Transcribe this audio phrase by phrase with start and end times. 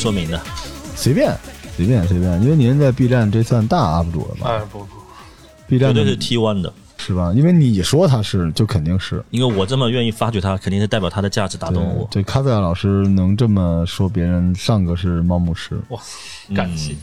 [0.00, 0.40] 说明的。
[0.96, 1.36] 随便
[1.76, 4.86] 随便随便，因为您在 B 站这算大 UP 主了吧哎不不
[5.68, 7.32] ，？B 站的绝对是 T one 的，是吧？
[7.36, 9.22] 因为你说他是，就肯定是。
[9.30, 12.08] 因为我这么愿意发掘他，肯定是代表他的价值打动我。
[12.10, 15.78] 对，卡塞亚老师能这么说别人，上个是猫牧师。
[15.88, 16.00] 哇，
[16.54, 16.94] 感谢。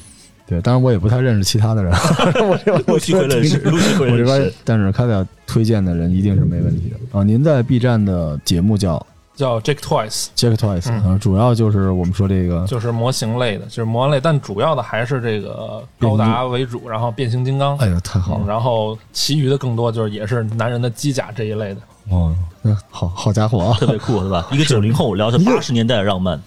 [0.48, 1.92] 对，当然我也不太认识其他的人，
[2.48, 7.24] 我这陆续会认识，陆续会我这边认识。，但是卡塞亚推荐的人一定是没问题的啊。
[7.24, 9.06] 您在 B 站的节目叫
[9.38, 18.48] 叫 Toys，嗯啊，主要就是我们说这个就是模型类的，就是模型类，但主要的还是这个高达为主，然后变形金刚，哎呀，太好嗯了！
[18.48, 21.82] 然后其余的更多就是也是男人的机甲这一类的。
[22.10, 23.78] 哦，那好好家伙啊！
[23.80, 24.48] 特别酷，是吧？
[24.52, 26.42] 一个九零后聊着八十年代的浪漫，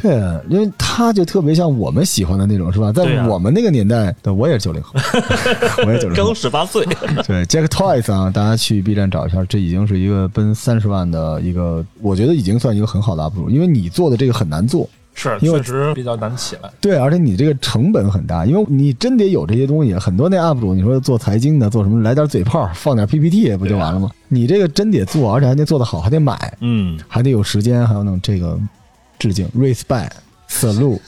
[0.00, 0.12] 对，
[0.48, 2.92] 因为他就特别像我们喜欢的那种，是吧？
[2.92, 4.92] 在我们那个年代，对，我也是九零后，
[5.86, 6.34] 我也九零刚后。
[6.34, 6.84] 十八岁，
[7.26, 16.70] 对，Jack Toys 啊，大家去 B 站找一下，这已经是一个奔三十万的一个，我觉得已经算一个很好的 UP 主，因为你做的这个很难做，是，因为确实比较难起来。
[16.78, 19.94] 对，而且你这个成本很大，因为你真得有这些东西。
[19.94, 24.10] 很多那 UP 主，你说做财经的，做什么来点嘴炮，放点 PPT 不就完了吗？
[24.28, 28.58] 你这个真得做，而且还得做得好，还得买，嗯，还得有时间，还有那种这个
[29.18, 29.48] 致敬。
[29.56, 30.10] Respect
[30.48, 31.00] salute，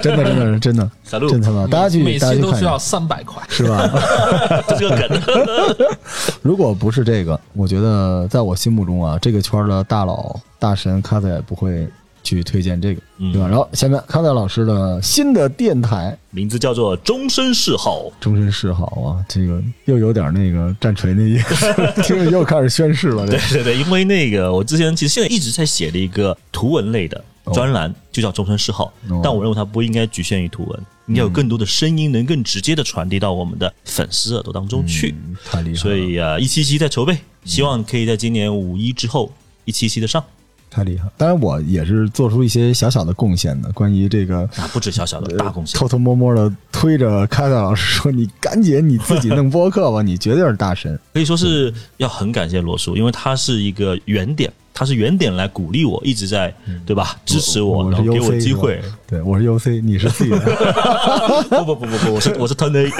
[0.00, 2.52] 真的真的是真的，小鹿真他妈，大家去每大家去看一下。
[2.52, 3.42] 期都需要三百块。
[3.48, 3.88] 是吧？
[4.68, 5.88] 这个梗，
[6.42, 11.86] 如果不是这个，我觉得在我心目中啊，这个圈的大佬大神卡仔也不会
[12.22, 13.48] 去推荐这个，嗯对吧？
[13.48, 16.16] 然后下面康奈老师的新的电台。
[16.30, 18.12] 名字叫做终身嗜好。
[18.20, 21.66] 终身嗜好啊，这个又有点那个战锤那意思，
[22.04, 23.26] 听着又开始宣誓了。
[23.26, 29.20] 对对对，因为那个我之前其实现在一直在写的一个图文类的专栏，就叫终身嗜好哦。
[29.24, 35.12] 但我认为它不应该局限于图文，应该有更多的声音，能更直接的传递到我们的粉丝耳朵当中去。
[35.12, 39.32] 嗯太厉害了，所以啊，一期期在筹备，希望可以在今年五一之后
[39.64, 40.22] 一期期的上。
[40.70, 41.08] 太厉害。
[41.16, 44.40] 当然，我也是做出一些小小的贡献的，关于这个。
[44.56, 45.88] 啊，不止小小的大贡献偷。
[45.88, 50.98] 偷摸摸的推着开塞老师说：“你赶紧你自己弄播客吧，你绝对是大神。
[51.14, 56.54] 可以说是要很感谢罗叔，因为他是一个原点，他是原点来鼓励我，一直在
[56.86, 60.28] 对吧支持我，我然后给我机会对，我是 UC，你是 C，
[61.48, 62.90] 不不不不不，我是我是 Turn A，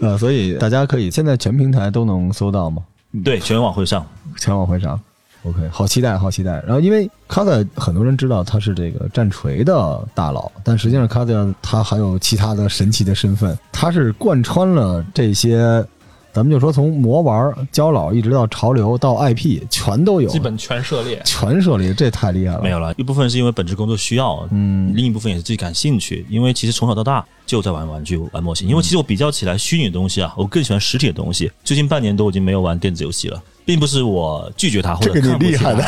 [0.00, 2.82] 呃，所以大家可以现在全平台都能搜到吗？
[3.24, 4.04] 对，全网会上。
[4.38, 4.98] 全网会上。
[5.44, 6.52] OK，好期待，好期待。
[6.66, 15.84] 然后，因为卡特很多人知道他是这个战锤的大佬，但实际上卡特他还有其他的神奇的身份，他是贯穿了这些，
[16.34, 21.22] 咱们就说从魔玩、焦老一直到潮流到 IP，全都有，基本全涉猎。
[21.24, 22.60] 全涉猎，这太厉害了。
[22.60, 26.26] 没有了，一部分是因为本职工作需要，嗯另一部分也是自己感兴趣。
[26.28, 28.68] 因为其实从小到大就在玩玩具、玩模型。
[28.68, 31.48] 因为其实我比较起来虚拟的东西啊，我更喜欢实体的东西。
[31.62, 35.84] 最近半年多已经没有玩电子游戏了，并不是我拒绝它或者这个你看不起厉害的。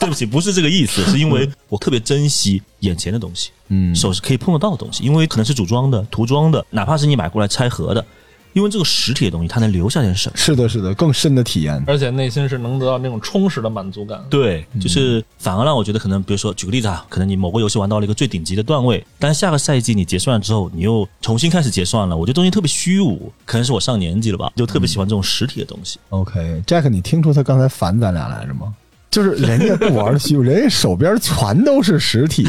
[0.00, 8.02] 对不起，不是这个意思，是因为我特别珍惜眼前的东西，嗯手是可以碰得到的东西，因为可能是组装的、涂装的，哪怕是你买过来拆盒的，
[8.52, 10.36] 因为这个实体的东西它能留下点什么。
[10.36, 11.82] 是的，是的，更深的体验。
[11.86, 14.22] 而且内心是能得到那种充实的满足感。
[14.28, 25.98] 对，就是反而让我觉得可能，比如说举个例子啊，可能你某个游戏玩到了一个最顶级的段位，但下个赛季你结算了之后，你又重新开始结算了，我觉得东西特别虚无，可能是我上年纪了吧，就特别喜欢这种实体的东西。
[26.10, 28.74] OK，Jack，你听出他刚才烦咱俩来着吗？
[29.12, 32.48] 就是人家不玩虚无，人家手边全都是实体，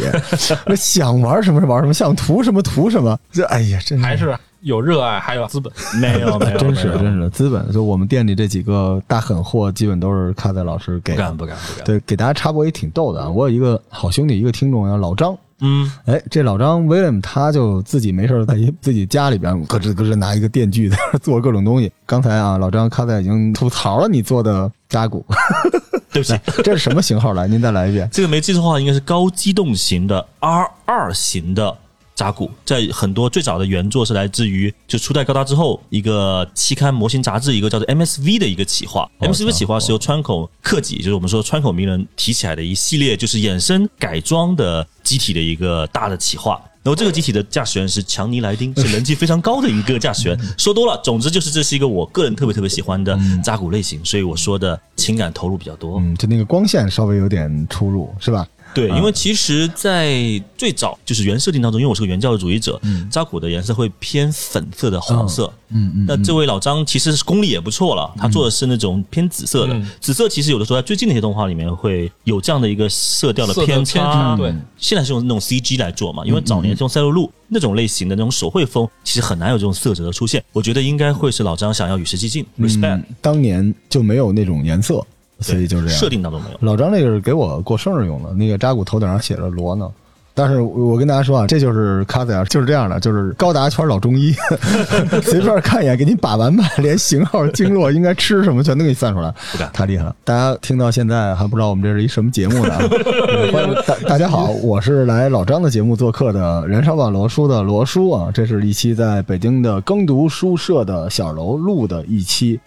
[0.77, 3.19] 想玩什么玩什么，想图什么图什么。
[3.33, 5.71] 这哎呀，真还是有热爱，还有资本。
[6.01, 7.71] 没有，没有，真是真是资本。
[7.71, 11.13] 就我们店里这几个大狠货，基本都是卡仔老师给。
[11.13, 11.85] 不敢不敢不敢。
[11.85, 13.29] 对，给大家插播也挺逗的啊。
[13.29, 15.37] 我有一个好兄弟，一个听众叫老张。
[15.65, 21.89] 嗯，哎，这老张 William 他就自己没事儿在自己家里边咯吱咯吱拿一个电锯在那做各种东西。
[22.05, 25.25] 刚才啊，老张卡仔已经吐槽了你做的扎古，
[26.11, 27.47] 对不起，这是什么型号来？
[27.47, 28.09] 您再来一遍。
[28.11, 31.73] 这个没记错的话，应该是高机动型的 R 二型的
[32.15, 39.09] 扎古，在很多最早的原作是来自于就初代高达之后一个期刊模型杂志一个叫做 MSV 的一个企划。
[39.19, 46.61] 哦 MSV 企划是由川口克己，就是我们说川口名人提起来的一系列就是衍生改装的机体的一个大的企划。
[46.83, 50.37] 然后这个机体的驾驶员是强尼莱丁， 是人气非常高的一个驾驶员。
[50.57, 55.97] 说多了，总之就是这是一个我个人特别特别喜欢的扎古类型，所以我说的情感投入比较多。
[56.01, 58.45] 嗯，就那个光线稍微有点出入，是吧？
[58.73, 62.79] 对，因为其实，在最早就是原设定当中，因为我是个原教旨主义者，
[63.09, 65.51] 扎古的颜色会偏粉色的黄色。
[65.75, 69.73] 嗯嗯那这位老张其实是功力也不错了，他做的是那种偏紫色的。
[69.73, 74.35] 嗯紫色其实有的时候在最近的一些动画里面会有这样的一个色调的偏差。
[74.35, 80.43] 对现在是用那种 CG 来做嘛，因为早年是用赛璐璐那种类型的那种手绘风，其实很难有这种色泽的出现。
[80.51, 85.05] 我觉得应该会是老张想要与时俱进，respect 嗯，当年就没有那种颜色，
[85.39, 85.95] 所以就这样。
[85.97, 86.57] 设定当中没有。
[86.61, 89.89] 老张那个是给我过生日用的，那个扎古头顶上写着罗呢。
[90.35, 94.33] 但是我跟大家说啊，这就是卡子呀就是这样的，就是高达圈老中医，
[95.21, 100.15] 随便看一眼给你把完吧，连型号、经络应该吃什么全都给你算出来，不敢太厉害了。
[100.23, 102.73] 大家听到现在还不知道我们这是一什么节目呢？
[102.73, 102.79] 啊
[103.53, 112.59] 欢迎大大家好，我是来老张的节目做客的燃烧吧罗叔的罗叔啊，这是一期在北京的耕读书社的小楼录的一期。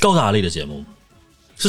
[0.00, 0.82] 高达类的节目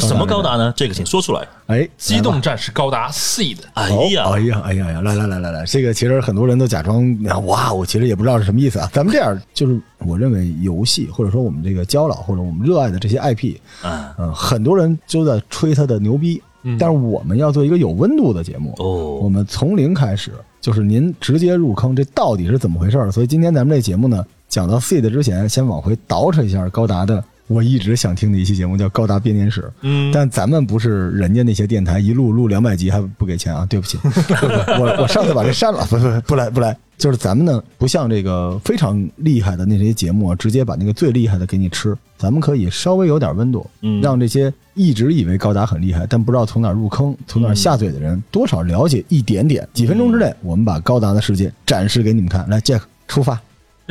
[0.08, 0.72] 什么高达呢？
[0.74, 1.46] 这个请说出来。
[1.66, 7.16] 哎，机动战士高达 Seed，哎呀，哦哎呀，哎呀呀，来来来来来，这个其实很多人都假装
[7.46, 8.88] 哇，我其实也不知道是什么意思啊。
[8.92, 16.42] 咱们这样，就是我认为游戏或者说我们这个交老或者我们热爱的这些 IP，嗯，嗯，很多人都在吹它的牛逼，
[16.78, 23.12] 但是我们要做一个有温度的节目，哦我哦，们从零开始，就是您直接入坑，这到底是怎么回事儿？
[23.12, 27.22] 所以今天咱们这节目呢，讲到 Seed 之前，先往回倒饬一下高达的。
[27.52, 33.98] 我一直想听的一期节目叫《高达编年史》，嗯，但咱们不是人家那些电台一录录两百集还不给钱啊，对不起，
[34.78, 49.68] 我我上次把这删了，不不不来不来，就是咱们呢不像这个非常厉害的那些节目啊，直接把那个最厉害的给你吃，咱们可以稍微有点温度，嗯让这些一直以为高达很厉害，但不知道从哪儿入坑、从哪儿下嘴的人，多少了解一点点。
[49.74, 52.48] 几分钟之内，我们把高达的世界展示给你们看。
[52.48, 53.38] 来，Jack 出发。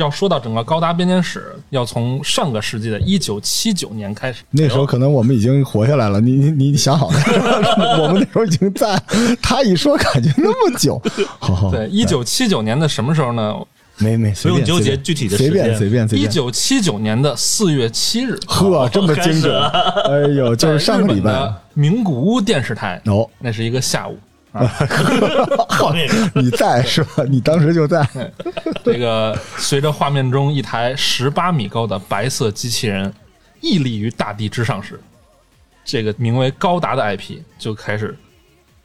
[0.02, 4.42] 要说到整个高达编年史，要从上个世纪的一九七九年开始。
[4.50, 7.18] 那时候可能我们已经活下来了，你你你想好了，
[8.02, 9.00] 我们那时候已经在。
[9.40, 11.00] 他一说，感觉那么久，
[11.38, 13.54] 好好对，一九七九年的什么时候呢？
[13.98, 16.30] 没没，不用纠结具体的随便时间一随便随便。
[16.30, 19.54] 九七九年的四月七日，呵，这么精准，
[20.08, 24.18] 哎呦，就是上个礼拜在日本的名古屋电视台，哦，那是一个下午。
[25.68, 27.24] 画面你在是吧？
[27.28, 28.06] 你当时就在，
[28.84, 33.12] 这个随着画面中一台十八米高的白色机器人
[33.60, 35.00] 屹立于大地之上时，
[35.84, 38.16] 这个名为高达的 IP 就开始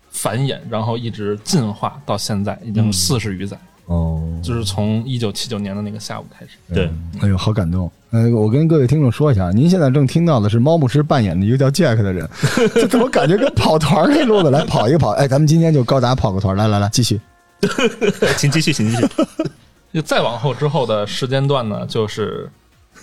[0.09, 3.57] 繁衍，然后一直进化到现在，已经四十余载。
[3.87, 6.51] 哦，就是从一九七九年的那个下午开始。
[6.73, 6.89] 对，
[7.19, 7.91] 哎呦，好感动。
[8.11, 12.29] 呃，我跟各位听众说一下，您现在正听到的是猫牧师扮演的一个叫 Jack 的人，
[12.73, 14.49] 这怎么感觉跟跑团儿那路子？
[14.49, 17.19] 来跑一个跑，哎，咱们今天就高达跑个团儿，来来来，继续。
[18.37, 19.07] 请继续，请继续。
[19.93, 22.49] 就再往后之后的时间段呢，就是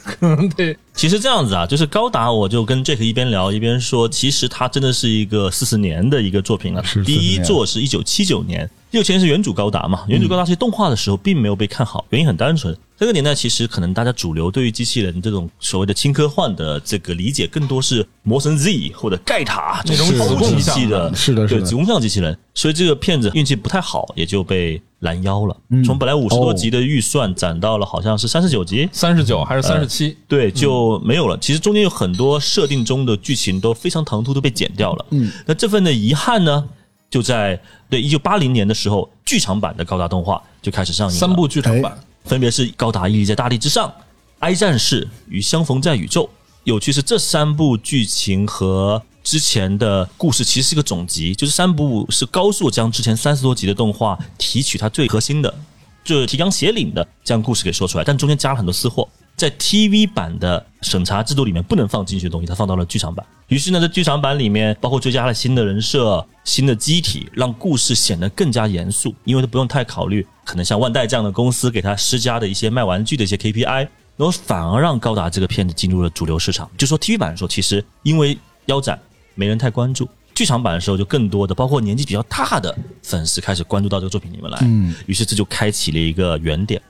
[0.04, 6.84] 可能得其实这样子啊，就是高达，我就跟 Jack 一边聊一边说，其实它真的是一个四十年的一个作品了。
[6.84, 21.60] 是第一40年作是一九七九年，六千是原主高达嘛，原主高达其实动画的时候并没有被看好，原因很单纯，这个年代其实可能大家主流对于机器人这种所谓的轻科幻的这个理解，更多是魔神 Z 或者盖塔这种是子宫机器是的，是的是的。
[21.60, 25.56] 对子宫像机器人，所以这个片子运气不太好，也就被拦腰了。
[25.68, 30.16] 嗯从本来五十多哦集的预算攒到了好像是三十九集，三十九还是三十七？
[30.26, 31.38] 对，就没有了。
[31.38, 35.06] 其实中间有很多设定中的剧情都非常唐突，都被剪掉了。
[35.10, 36.64] 嗯，那这份的遗憾呢，
[37.08, 41.20] 就在对一九八零年的时候，剧场版的高达动画就开始上映了。
[41.20, 43.88] 三部剧场版，分别是《高达屹立在大地之上》
[44.40, 46.24] 《哀战士》与《相逢在宇宙》。
[46.64, 55.52] 有趣是这三部剧情和之前的故事其实是个总集，就是三部是高速将之前三十多集的动画提取它最核心的，
[56.04, 59.08] 就是提纲挈领的将故事给说出来，但中间加了很多私货。
[59.34, 63.26] 在 TV 版的审查制度里面不能放进去的东西，它放到了剧场版。
[63.48, 76.70] 于是呢，在剧场版里面，包括追加了新的人设、新的机体，让故事显得更加严肃，因为它不用太考虑可能像万代这样的公司给它施加的一些卖玩具的一些 KPI，然后反而让高达这个片子进入了主流市场。
[76.78, 78.96] 就说 TV 版的时候，其实因为腰斩
[79.34, 80.08] 没人太关注。
[80.34, 86.82] 剧场版的时候，就更多的包括年纪比较大的粉丝开始关注到这个作品里面来，嗯于是这就开启了一个原点。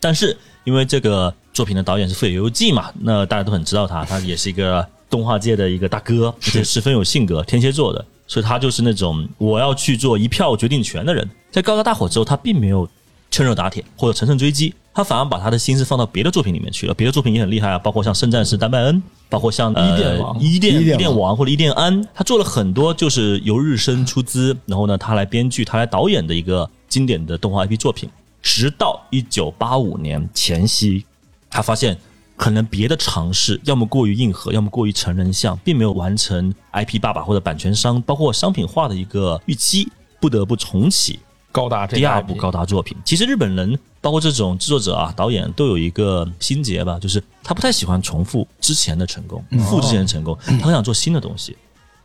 [0.00, 11.28] 但是因为这个作品的导演是富野由悠季嘛，那大家都很知道他，他也是一个动画界的一个大哥，而且十分有性格，天蝎座的，所以他就是那种我要去做一票决定权的人。
[11.52, 12.88] 在高达大火之后，他并没有
[13.30, 16.94] 趁热打铁或者乘胜追击，他反而把他的心思放到别的作品里面去了。
[16.94, 18.96] 别的作品也很厉害啊，包括像《圣战士丹麦恩》，
[19.28, 28.08] 包括像呃伊甸王伊甸伊甸王或者伊甸安，他做了很多就是由日升出资，然后呢他来编剧，他来导演的一个经典的动画 IP 作品。
[28.40, 31.04] 直到一九八五年前夕，
[31.50, 31.98] 他发现
[32.36, 41.18] 可能别的尝试要么过于硬核，要么过于成人向，并没有完成 IP 爸爸或者版权商包括商品化的一个预期，不得不重启
[41.50, 42.96] 高达第二部高达作品。
[43.04, 51.56] 其实日本人包括这种制作者啊、导演都有一个心结吧，就是他不太喜欢重复之前的成功，复制之前的成功，他很想做新的东西。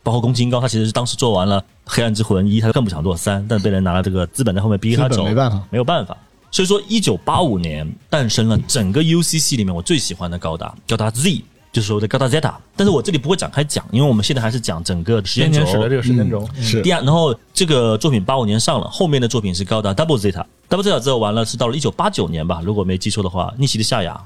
[0.02, 6.14] 包括宫崎英高，他其实是当时做完了《黑暗之魂一》，他更不想做三，但被人拿了这个资本在后面逼他走，没办法没有办法。
[6.50, 11.42] 所以说，一九八五年诞生了整个 UCC 里面我最喜欢的高达，高达 Z。
[11.74, 12.54] 就是我的高达 Zeta。
[12.76, 20.44] 但是我这里不会展开讲，因为我们现在还是讲整个时间轴的这个时间轴，嗯是第二，然后这个作品八五年上了，后面的作品是高达 Double Zeta。
[20.70, 24.18] Double Zeta 之后完了是到了一九八九年吧，如果没记错的话，逆袭的夏亚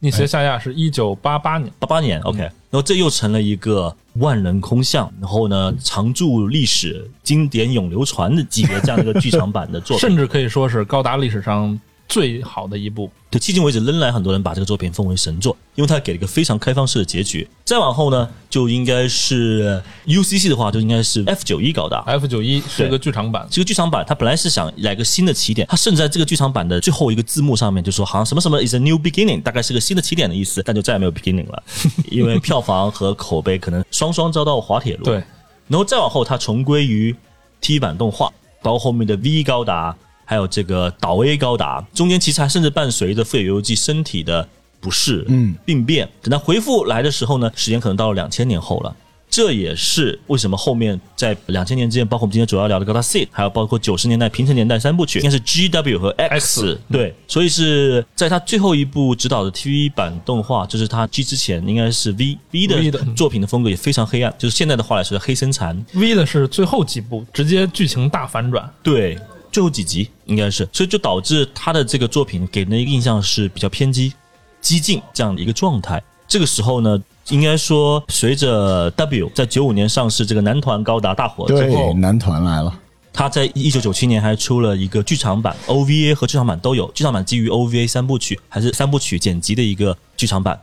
[0.00, 10.00] 逆袭的夏亚是一九八八年，八八年，OK，然后这又成了一个万人空巷，然后呢常驻历史、经典永流传的级别这样的一个剧场版的作品。
[10.08, 11.78] 甚至可以说是高达历史上
[12.10, 13.10] 最好的一部。
[13.30, 17.48] 对，迄今为止仍然很多人把这个作品奉为神作，因为它给了一个非常开放式的结局。
[17.64, 22.00] 再往后呢，就应该是 UCC 的话，就应该是 F 九一高达。
[22.00, 31.62] F 九一是一个剧场版，这个剧场版，它本来是想来个新的起点，它甚至在这个剧场版的最后一个字幕上面就说，好像什么什么 is a new beginning，大概是个新的起点的意思，但就再也没有 beginning 了，
[32.10, 35.04] 因为票房和口碑可能双双遭到滑铁卢。
[35.04, 35.22] 对，
[35.68, 37.14] 然后再往后，它重归于
[37.62, 39.96] TV 版动画，包括后面的 V 高达，
[40.30, 44.48] 还有这个导 A 高达，中间其实还甚至伴随着富野由悠季身体的
[44.80, 46.08] 不适、嗯病变。
[46.22, 48.94] 等他恢复来的时候呢，时间可能到了两千年后了。
[49.28, 68.68] 这也是为什么后面在两千年之间，包括我们今天主要聊的高达 C，还有包括九十年代平成年代三部曲，应该是 G、W 和 X，, X 对，所以是在他最后一部指导的 TV 版动画，就是他 G 之前应该是 V V 的的作品的风格也非常黑暗，就是现在的话来说黑森残，V 的是最后几部，直接剧情大反转。
[68.82, 69.16] 对，
[69.52, 74.12] 最后几集应该是，所以就导致他的这个作品给人的印象是比较偏激、
[74.60, 76.02] 激进这样的一个状态。
[76.28, 82.72] 这个时候呢，应该说随着 W 在九五年上市这个男团高达大火之对，后，男团来了，
[83.12, 86.88] 他在一九九七年还出了一个剧场版，OVA 和剧场版都有。
[86.92, 90.58] 剧场版基于 OVA 三部曲，还是三部曲剪辑的一个剧场版。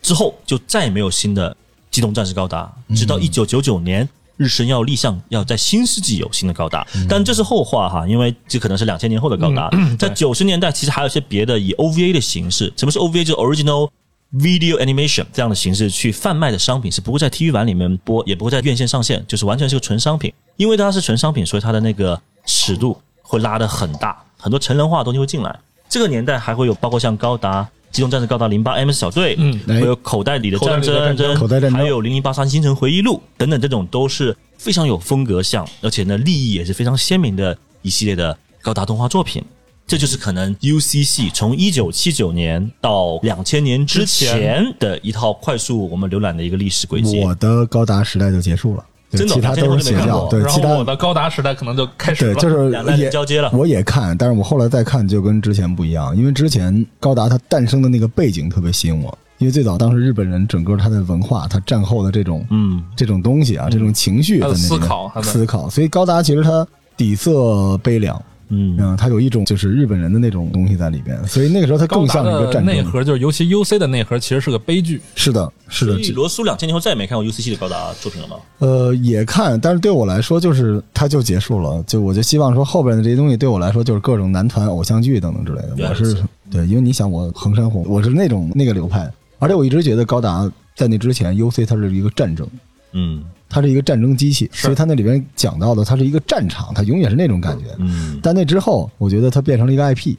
[0.00, 1.56] 之后就再也没有新的
[1.90, 4.08] 机动战士高达，直到一九九九年。
[4.38, 9.68] 日升要立项，要在新世纪有新的高达，但这是后话哈，因为这可能是两千年后的高达。
[9.98, 13.24] 在九十年代，其实还有一些别的以 OVA 的形式，什么是 OVA？
[13.24, 13.90] 就是 Original
[14.34, 20.32] Video Animation 这样的形式去贩卖的商品，是不会在 TV 版里面播，也不会在院线上线，就是完全是个纯商品。
[20.56, 25.58] 因为它是纯商品，所以它的那个尺度会拉得很大，很多成人化的东西会进来。
[25.88, 27.68] 这个年代还会有包括像高达。
[27.90, 39.42] 机动战士高达零八 M 小队，嗯还有口袋里的战口袋里的战争争，口袋战争还有零零八三星辰回忆录等等，这种都是非常有风格像，而且呢，利益也是非常鲜明的一系列的高达动画作品。
[39.86, 47.18] 这就是可能 UCC 从一九七九年到两千年之前的一套快速我们浏览的一个历史轨迹。
[47.20, 52.40] 我的高达时代就结束了，对真的其他都是邪教，对，然其他后我的高达时代可能就开始对，了。
[52.40, 72.66] 就是两代人也交接了我也看，但是我后来再看就跟之前不一样，因为之前高达它诞生的那个背景特别吸引我，因为最早当时日本人整个他的文化，他战后的这种嗯，这种东西啊，这种情绪思考思考，所以高达其实它底色悲凉，嗯嗯，它有一种就是日本人的那种东西在里边，所以那个时候它更像一个战争。
[72.66, 75.00] 内核就是，尤其 UC 的内核其实是个悲剧。
[75.14, 78.36] 是的，是的所，以罗苏两千年后再也没看过 UC 系的高达作品了吗？
[78.58, 81.82] 呃，也看，但是对我来说，就是它就结束了。
[81.86, 85.88] 就我就希望说，后边的这些东西对我来说，就是各种男团偶像剧等等之类的。
[85.88, 86.16] 我是
[86.50, 92.48] 对，因为你想，我横山红，我是那种那个流派，而且我一直觉得高达在那之前，UC 它是一个战争，
[92.92, 97.66] 嗯它是一个战争机器，所以它那里边讲到的，它是一个战场，它永远是那种感觉。
[97.78, 100.16] 嗯但那之后，我觉得它变成了一个 IP，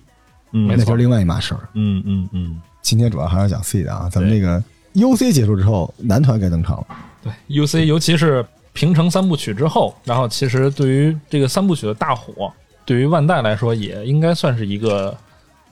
[0.52, 1.70] 嗯，那就是另外一码事儿。
[1.74, 4.64] 嗯嗯嗯，今天主要还是讲 C 的啊，咱们那个
[4.96, 6.88] UC 结束之后，男团该登场了。
[7.22, 12.52] 对 UC，尤其是平成三部曲之后，然后其实对于这个三部曲的大火，
[12.86, 15.16] 对于万代来说也应该算是一个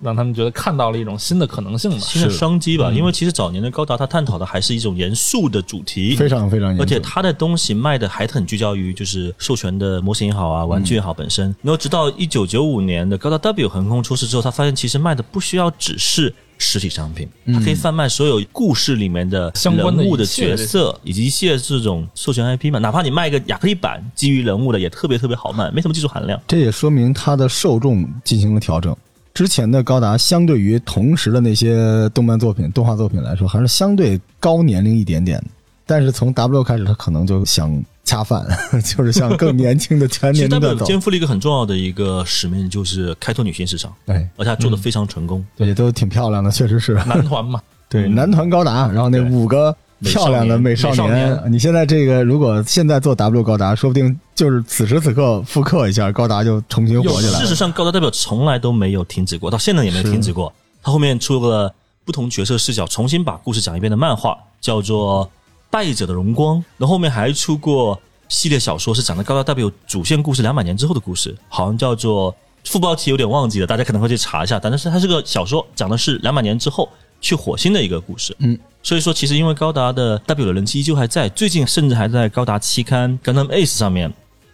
[0.02, 1.98] 让他们觉得看到了一种新的可能性吧。
[2.00, 2.92] 新的商机吧。
[2.92, 11.46] 因为其实早年的高达它探讨的还是一种严肃的主题，非常非常严肃，而且它的东西卖的还很聚焦于就是授权的模型也好啊，玩具也好本身。
[11.62, 22.80] 然后直到一九九五年的高达 W 横空出世之后，他发现其实卖的不需要只是实体商品，它可以贩卖所有故事里面的相关的人物的角色以及一系列这种授权 IP 嘛。
[22.80, 26.40] 哪怕你卖一个亚克力板基于人物的，也特别特别好卖，没什么技术含量。
[26.48, 28.96] 这也说明它的受众进行了调整。
[29.38, 35.46] 之前的高达相对于同时的那些动漫作品、动画作品来说，还是相对高年龄一点点的。
[35.86, 38.44] 但是从 W 开始，他可能就想恰饭，
[38.84, 40.76] 就是向更年轻的全年龄的。
[40.78, 45.46] 肩负了一个很重要的一个使命，就是开拓女性市场，哎，而且它做的非常成功。
[45.56, 46.96] 对，都挺漂亮的，确实是。
[47.06, 57.40] 男团嘛， 对，嗯男团高达，然后那五个漂亮的美少年你现在这个如果现在做 W 高达，说不定就是此时此刻复刻一下高达就重新火起来了。
[57.40, 60.54] 事实上，高达代表从来都没有停止过，到现在也没有停止过。
[60.84, 61.74] 他后面出了
[62.06, 65.26] 不同角色视角，重新把故事讲一遍的漫画，叫做
[65.70, 66.58] 《败者的荣光》。
[66.78, 68.00] 然后后面还出过
[68.30, 74.60] 系列小说，是讲的高达代表主线故事两百年之后的故事，好像叫做副标题有点忘记了，大家可能会去查一下。
[74.60, 76.88] 但是它是个小说，讲的是两百年之后
[77.20, 78.36] 去火星的一个故事。
[78.40, 84.14] 嗯，所以说，其实因为高达的 W 的人气依旧还在，最近甚至还在高达期刊《Gundam Ace》上面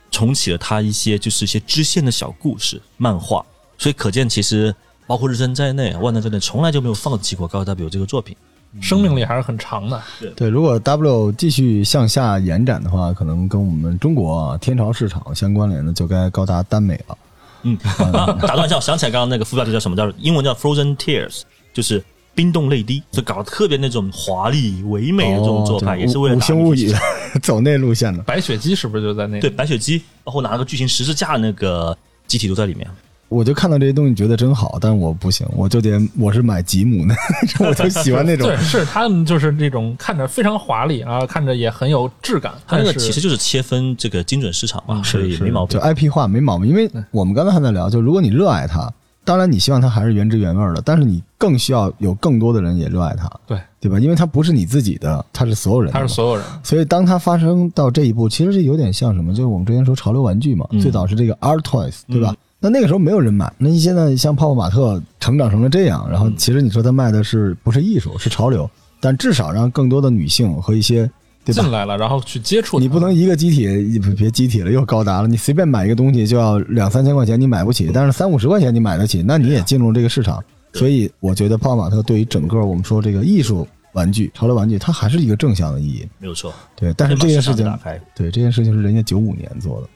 [0.10, 3.46] 重启了他一些就是一些支线的小故事漫画，
[3.78, 4.74] 所以可见其实
[5.06, 8.36] 包括日升在内、万代在内，从来就没有放弃过高达 W 这个作品。
[8.82, 10.02] 生命力还是很长的。
[10.36, 17.18] 对，如果 W 继续向下延展的话，可能跟我们中国啊天朝市场相关联的，就该高达耽美了。
[17.62, 17.78] 嗯，
[18.12, 19.96] 啊打断一下，我想起来刚刚那个副标题叫什么？
[19.96, 22.04] 叫英文叫 Frozen Tears，就是
[22.36, 26.94] 冰冻泪滴，就搞得特别那种华丽唯美的这种做法，哦也是为了五打女性星物语
[27.42, 28.24] 走那路线的。
[28.24, 29.40] 白雪姬是不是就在那？
[29.40, 31.96] 对，白雪姬，然后拿个巨型十字架那个
[32.28, 32.88] 机体都在里面。
[33.30, 37.16] 我就看到这些东西觉得真好，但是我不行，我就得我是买吉姆的，
[37.68, 42.54] 我就喜欢那种 对，是他们就是这种看着非常华丽啊，看着也很有质感。
[42.68, 45.84] 它那个但是其实就是切分这个精准市场嘛，所以没毛病就。
[45.84, 46.68] IP 化没毛病。
[46.68, 48.92] 因为我们刚才还在聊，就如果你热爱它，
[49.26, 54.00] 当然你希望它还是原汁原味的，但是你更需要有更多的人也热爱它，对，对吧？
[54.00, 56.02] 因为它不是你自己的，它是所有人的嘛。
[56.02, 56.46] 他是所有人。
[56.64, 59.34] 所以当它发生到这一步，其实是有点像什么？
[59.34, 62.36] 就是我们之前说潮流玩具嘛，嗯最早是这个 Art Toys，对吧？
[62.60, 68.70] 那那个时候没有人买，那你现在像泡泡玛特成长成了这样，然后其实你说它卖的是不是艺术，是潮流，
[69.02, 71.10] 但至少让更多的女性和一些
[71.52, 71.72] 进？
[71.72, 72.80] 来了，然后去接触。
[72.80, 80.42] 你不能一个机体，别别机体了，又高达了，你随便买一个东西就要两三千块钱，你买不起，但是三五十块钱你买得起，那你也进入这个市场。
[80.74, 86.08] 所以我觉得泡泡玛特对于整个我们说这个艺术玩具、潮流玩具，它还是一个正向的意义。
[86.20, 86.54] 没有错。
[86.76, 87.72] 对，但是这件事情
[88.16, 89.88] 对这件事情是人家九五年做的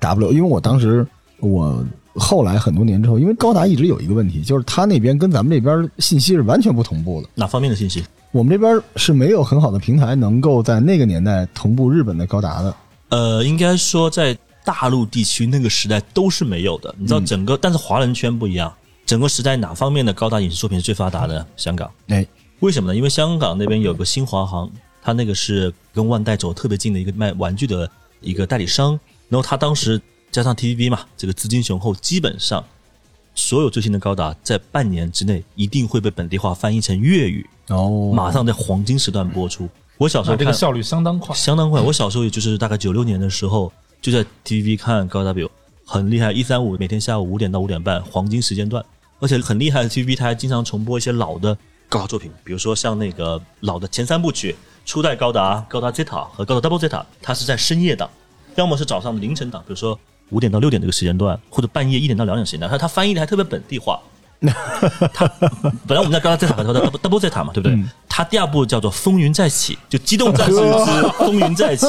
[0.00, 1.06] ，W，因为我当时
[1.38, 1.84] 我
[2.14, 7.28] 后来很多年之后，因为高达一直有一个问题，就是它那边跟咱们这边信息是完全不同步的。
[7.34, 8.04] 哪方面的信息？
[8.32, 12.74] 我们这边是没有很好的平台能够在那个年代同步日本的高达的。
[13.08, 16.94] 呃，应该说在大陆地区那个时代都是没有的。
[16.98, 18.72] 你知道整个，但是华人圈不一样，
[19.06, 21.46] 整个时代哪方面的高达影视作品是最发达的？
[21.56, 21.90] 香港。
[22.08, 22.26] 哎，
[22.60, 22.96] 为什么呢？
[22.96, 27.88] 因为香港那边有个新华行，它那个是跟万代走得特别近的一个卖玩具的
[28.20, 28.98] 一个代理商。
[29.28, 32.62] 然后他当时加上 TVB 嘛，这个资金雄厚，基本上
[33.36, 39.68] 所有最新的高达在半年之内一定会被本地化翻译成粤语，哦马上在黄金时段播出。
[39.98, 41.34] 我小时候这个效率相当快。
[41.36, 41.80] 相当快。
[41.80, 43.72] 我小时候也就是大概九六年的时候，
[44.02, 45.50] 就在 TVB 看高 W，
[45.84, 46.32] 很厉害。
[46.32, 48.84] 一三五每天下午五点到五点半黄金时间段，
[49.20, 51.56] 而且很厉害的 TVB 它还经常重播一些老的
[51.88, 58.10] 高达作品，比如说像那个老的前三部曲，初代高达、高达 Zeta 和高达 Double Zeta，它是在深夜档，
[58.56, 59.98] 要么是早上的凌晨档，比如说
[60.30, 64.00] 五点到六点这个时间段，或者半夜一点到两点时间段，他他翻译的还特别本地化。
[65.14, 65.26] 他
[65.86, 67.84] 本来我们在高达 Zeta 和 Double Double Zeta 嘛，对不对？
[68.16, 71.86] 它第二部叫做《风云再起》，就《机动战士之风云再起》，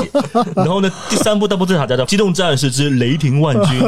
[0.58, 3.80] 然后呢，第三部 Double Zeta 叫做《机动战士之雷霆万军》，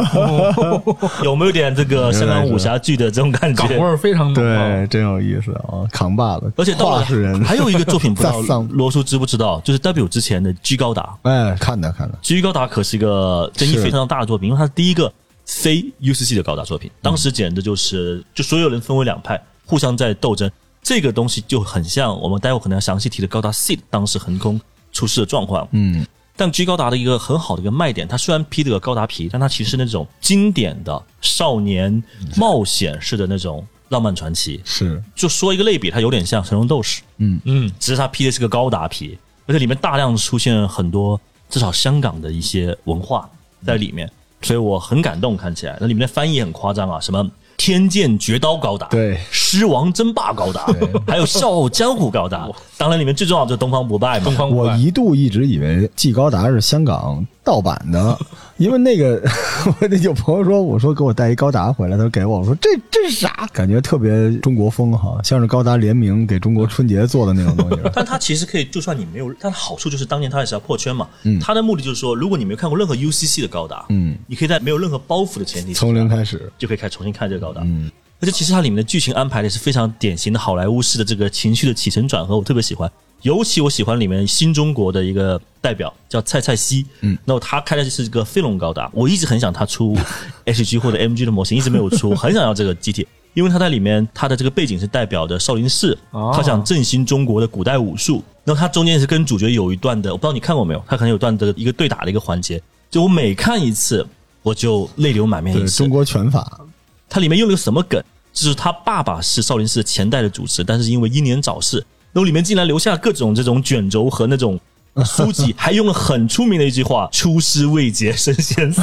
[1.26, 3.84] 有没有点这个香港武侠剧的这种感港味觉？
[3.84, 4.86] 儿非常浓对，啊。
[4.86, 5.84] 真有意思啊！
[5.92, 9.60] 扛把子，而且到了话是人，还有一个作品，不知道 罗叔知不知道？
[9.60, 15.12] 就是 W 之前的 G 高达，哎，看的看的，G 高达可是一个争议非常大的作品，因为它是第一个
[15.46, 20.50] 非 UCC 的高达作品，当时简直就是就所有人分为两派，互相在斗争。
[20.82, 24.60] 这个东西就很像我们待会可能要详细提的高达 Seed 当时横空
[24.92, 25.68] 出世的状况。
[25.72, 32.02] 嗯，但 G 高达的一个很好的一个卖点，它虽然披着个高达皮，但它其实是那种经典的少年
[32.38, 34.62] 冒险式的那种浪漫传奇。
[34.64, 43.30] 是，就说一个类比，它有点像神龙斗士，嗯嗯，只是它披的是个高达皮，而且里面大量出现很多至少香港的一些文化
[43.66, 44.10] 在里面，
[44.42, 45.36] 所以我很感动。
[45.36, 47.30] 看起来那里面的翻译很夸张啊，什么
[47.60, 50.66] 天剑绝刀高达，对狮王争霸高达，
[51.06, 52.48] 还有笑傲江湖高达。
[52.78, 54.34] 当然，里面最重要的就是东方不败嘛东。
[54.34, 58.18] 方不败我一度一直以为季高达是香港盗版的，
[58.60, 59.22] 因为那个
[59.66, 63.50] 我那有朋友说，我说给我带一高达回来，他说给我，我说这这是啥？
[63.54, 67.78] 感觉特别中国风哈，像是高达联名给中国春节做的那种东西。
[67.96, 71.08] 但它其实可以，就算你没有，它的好处就是当年它也是要破圈嘛。
[71.24, 77.62] 嗯它的目的就是说，如果你没有看过任何 UCC 的高达，嗯，你可以在没有任何包袱的前提下从零开始，就可以开始重新看这个高达。
[77.64, 77.90] 嗯，
[78.22, 82.90] 而且其实它里面的剧情安排的是非常典型的好莱坞式的这个情绪的起承转合，我特别喜欢。
[83.22, 89.94] 尤其我喜欢里面新中国的一个代表叫蔡蔡西，嗯，那么他开的是一个飞龙高达，我一直很想他出
[90.46, 96.32] HG 或者 MG 的模型，一直没有出， 很想要这个机体，因为他在里面他的这个背景是代表的少林寺，哦。
[96.34, 104.08] 他想振兴中国的古代武术，那他中间是跟主角有一段的，我不知道你看过没有，他可能有段的一个对打的一个环节，就我每看一次
[104.42, 106.62] 我就泪流满面一次，对中国拳法，
[107.10, 108.02] 它里面用了个什么梗？
[108.32, 111.78] 就是他爸爸是少林寺前代的主持，但是因为英年早逝，
[112.14, 114.58] 然后里面竟然留下各种这种卷轴和那种
[115.04, 118.82] 书籍，还用了很出名的一句话：“出师未捷身先死。”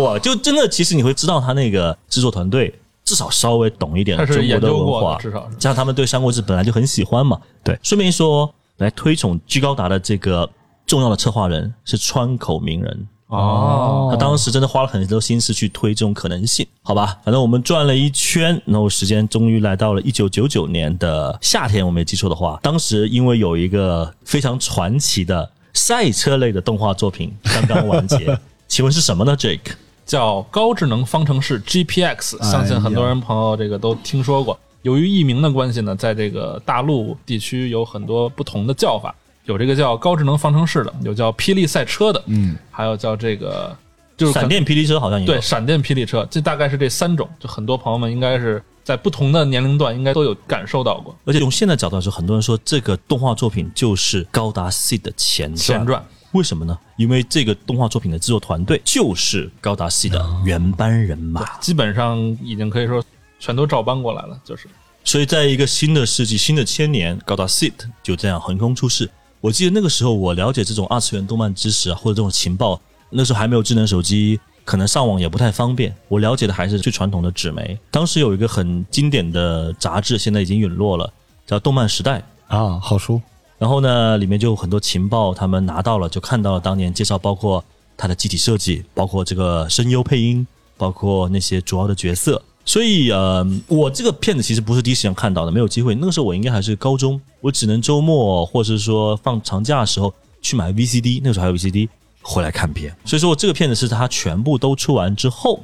[0.00, 2.72] 哇，就真的，其实你会知道他那个制作团队
[3.04, 5.56] 至少稍微懂一点中国的文化，，至少是。
[5.56, 7.40] 加上他们对《三国志》本来就很喜欢嘛。
[7.64, 10.48] 对，顺便一说，来推崇居高达的这个
[10.86, 13.08] 重要的策划人是川口名人。
[13.28, 17.18] 哦，他当时真的花了很多心思去推这种可能性，好吧？
[17.24, 29.72] 反正我们转了一圈，然后时间终于来到了一九九九年的夏天，我没记错的话，当时因为有一个非常传奇的赛车类的动画作品刚刚完结， 请问是什么呢？Jake？
[30.04, 34.56] 叫高智能方程式 GPX，哎呀相信很多人朋友这个都听说过。
[34.82, 39.12] 由于译名的关系呢，在这个大陆地区有很多不同的叫法，
[39.46, 43.74] 有这个叫高智能方程式的，有叫霹雳赛车的，嗯，还有叫这个
[44.16, 47.28] 就是闪电霹雳车好像也有对，闪电霹雳车，这大概是这三种。
[47.40, 55.78] 就很多朋友们应该是在不同的年龄段应该都有感受到过而且用现在角度来说，很多人说这个动画作品就是高达 C 的前传。
[55.78, 56.04] 前传。
[56.32, 56.76] 为什么呢？
[56.96, 61.58] 因为这个动画作品的制作团队就是高达 C 的原班人马。
[61.60, 63.02] 基本上已经可以说
[63.38, 64.66] 全都照搬过来了，就是
[65.04, 69.08] 所以在一个新的世纪、新的千年，高达 Seed 就这样横空出世。
[69.40, 75.94] 我记得那个时候，我了解这种二次元动漫知识啊，或者这种情报，那时候还没有智能手机，可能上网也不太方便。
[76.08, 77.78] 我了解的还是最传统的纸媒。
[77.90, 81.12] 当时有一个很经典的杂志，现在已经陨落了，
[81.46, 82.18] 叫《动漫时代》。
[82.56, 83.20] 啊，好书，
[83.58, 87.64] 然后呢，里面就有很多情报，他们拿到了，就看到了当年介绍，包括
[87.96, 90.46] 它的机体设计，包括这个声优配音，
[90.76, 92.42] 包括那些主要的角色。
[92.68, 95.94] 所以，呃，我这个片子其实不是第一时间看到的，没有机会。
[95.94, 101.88] 那个时候我应该还是高中，我只能周末或者是说放长假的时候去买 VCD，那个时候还有 VCD
[102.20, 102.92] 回来看片。
[103.04, 105.60] 所以说我这个片子是他全部都出完之后，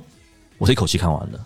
[0.58, 1.40] 我是一口气看完的。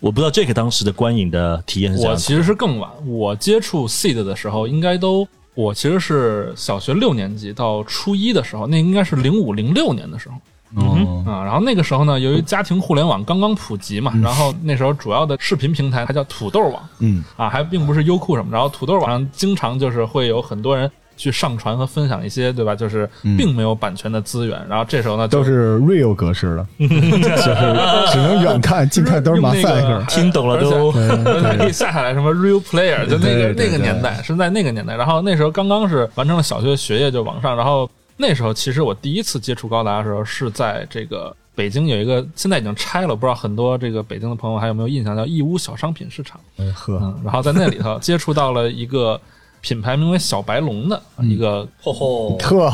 [0.00, 2.16] 我不知道 Jake 当时的观影的体验是怎样的。
[2.16, 10.34] 我其实是更晚，我接触 Seed 的时候，应该都我其实是小学六年级到初一的时候，那应该是零五零六年的时候
[10.76, 11.44] 哦，啊。
[11.44, 18.48] 然后那个时候呢，由于家庭互联网刚刚普及嘛，然后那时候主要的视频平台它叫土豆网嗯，啊，还并不是优酷什么。
[18.52, 20.90] 然后土豆网上经常就是会有很多人。
[21.14, 22.74] 去上传和分享一些，对吧？
[22.74, 24.60] 就是并没有版权的资源。
[24.68, 30.02] 然后这时候呢，都是 real 格式的， 就是只能远看近看都是马赛克。
[30.08, 34.96] 听懂了都而且还可以下下来什么 Real Player，就那个那个年代是在那个年代。
[34.96, 37.88] 然后那时候刚刚是完成了小学学业就往上，然后
[38.22, 46.40] 那时候其实我第一次接触高达的时候是在这个北京有一个现在已经拆了，不知道很多这个北京的朋友还有没有印象，叫义乌小商品市场。
[46.58, 49.20] 嗯 呵，嗯，然后在那里头接触到了一个
[49.60, 52.72] 品牌名为小白龙的一个嚯嚯，特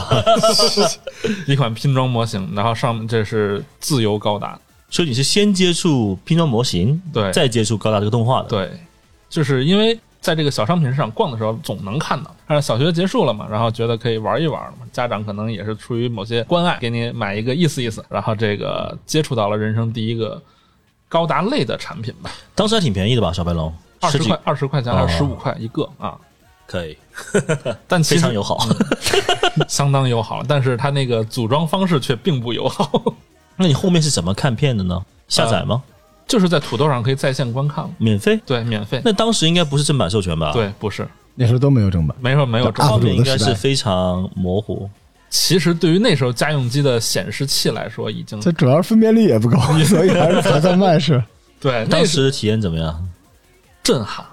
[1.51, 4.59] 一款拼装模型，然后上面这是自由高达，
[4.91, 7.33] 所以你是先接触拼装模型，对。
[7.33, 8.49] 再接触高达这个动画的。
[8.49, 8.71] 对，
[9.29, 12.35] 就是因为在这个小商品市场逛的时候，总能看到。
[12.47, 20.41] 但是小学结束了嘛，然后觉得可以玩一玩了嘛，家长可能也是出于某些关爱，给你买一个意思意思，然后这个接触到了人生第一个
[21.09, 26.17] 高达类的产品吧，当时还挺便宜的吧，小白龙，二十块，二十块钱哦还是十五块一个啊？
[26.67, 26.99] 可以，
[27.89, 28.59] 但非常友好。
[29.69, 33.03] 相当友好，但是它那个组装方式却并不友好，
[33.57, 35.03] 那你后面是怎么看片的呢？
[35.29, 35.83] 下载吗？
[36.29, 38.39] 就是在土豆上可以在线观看，免费？
[38.47, 39.01] 对，免费。
[39.05, 44.89] 那当时应该不是正版授权吧？，对，不是，那时候都没有正版，没有没有就正版画面应该是非常模糊。
[45.31, 51.23] 其实对于那时候家用机的显示器来说，已经这主要是分辨率也不高， 所以还是还在慢是。
[51.61, 53.09] 对那时当时体验怎么样？
[53.83, 54.25] 震撼，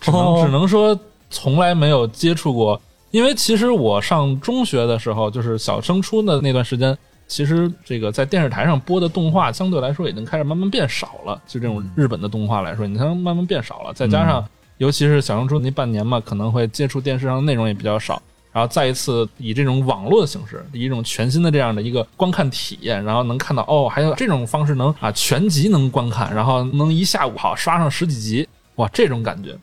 [0.00, 0.98] 只能、哦只能说
[1.30, 2.80] 从来没有接触过。
[3.10, 6.96] 因为其实我上中学的时候，就是小升初的那段时间，
[7.28, 11.40] 其实这个在电视台上播的动画相对来说已经开始慢慢变少了。
[11.46, 13.92] 就这种日本的动画来说，你看慢慢变少了。
[13.92, 14.44] 再加上，
[14.78, 18.20] 尤其是小升初那半年嘛，可能会接触电视上的内容也比较少。
[18.50, 29.56] 然后再一次以这种网络的形式，以一种全新的这样的一个观看体验，然后能看到哦，还有这种方式能啊全集能观看，然后能一下午好刷上十几集，哇，这种感觉。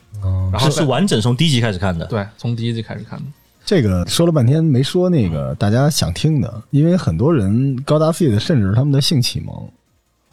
[0.52, 2.06] 然后是是完整从第一集开始看的。
[2.06, 3.26] 对，从第一集开始看的。
[3.66, 9.70] 这个说了半天没说那个大家想听的，因为很多人高达 feed 甚至是他们的性启蒙，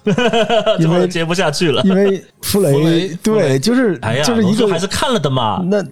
[0.79, 1.83] 因为接不下去了。
[1.85, 5.65] 因为弗雷对，雷就是哎呀，就是一个还是看了的嘛。
[5.67, 5.83] 那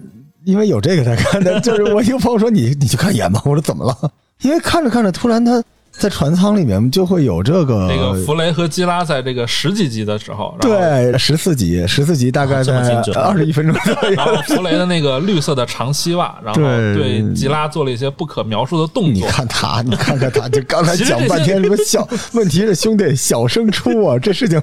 [0.43, 4.11] 因为有这个才看的，就是我一个朋友说你你去看一眼吧，我说怎么了？
[4.41, 12.73] 因为看着看着，突然他在船舱里面就会有这个这个弗雷和基拉在这个十几集的时候，对十四集，十四集大概在
[13.13, 14.15] 二十一分钟左右。
[14.15, 19.21] 然后弗雷的那个绿色的长西袜， 然后对对吉拉做了一些不可描述的动作你。
[19.21, 24.59] 看他，你看看他，就刚才 讲半天什么小，问题是兄弟小升初啊，这事情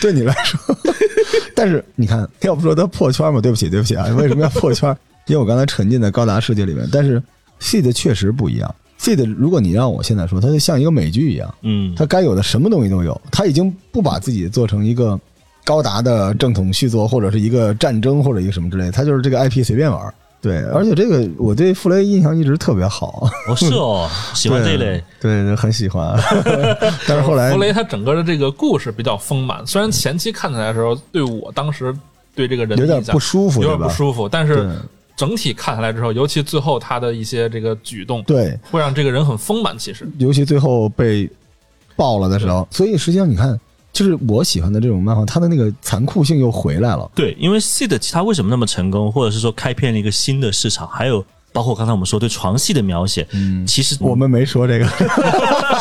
[0.00, 0.60] 对你来说，
[1.56, 4.96] 但是你看，要不说他破圈嘛，对不起，对不起啊，为什么要破圈？
[5.26, 7.20] 因为我刚才沉浸在高达世界里面，但是
[7.60, 8.74] Seed 确实不一样。
[9.00, 15.18] Seed 如果你让我现在说，它就像一个美剧一样，嗯，它该有的什么东西都有，它已经不把自己做成一个
[15.64, 20.12] 高达的正统续作，或者是一个战争或者一个什么之类的，它就是这个 IP 随便玩。
[20.40, 25.02] 对，而且这个我对傅雷印象一直特别好，哦，是哦，喜欢这一类。
[25.20, 26.16] 对，对，很喜欢。
[27.08, 31.92] 但是后来傅雷他整个的这个故事比较丰满，虽然前期看起来的时候，对我当时
[32.36, 34.70] 对这个人有点不舒服，有点不舒服，但是
[35.18, 39.76] 整体看下来之后，尤其最后他的一些这个举动，对，会让这个人很丰满。
[39.76, 41.28] 其实， 尤其最后被
[41.96, 43.58] 爆了的时候，所以实际上你看，
[43.92, 47.10] 就是我喜欢的这种漫画，它的那个残酷性又回来了。
[47.16, 54.86] 对，因为 Seed 它为什么那么成功，或者是说开辟了一个新的市场，还有包括刚才我们说对床戏的描写，嗯，其实我们没说这个，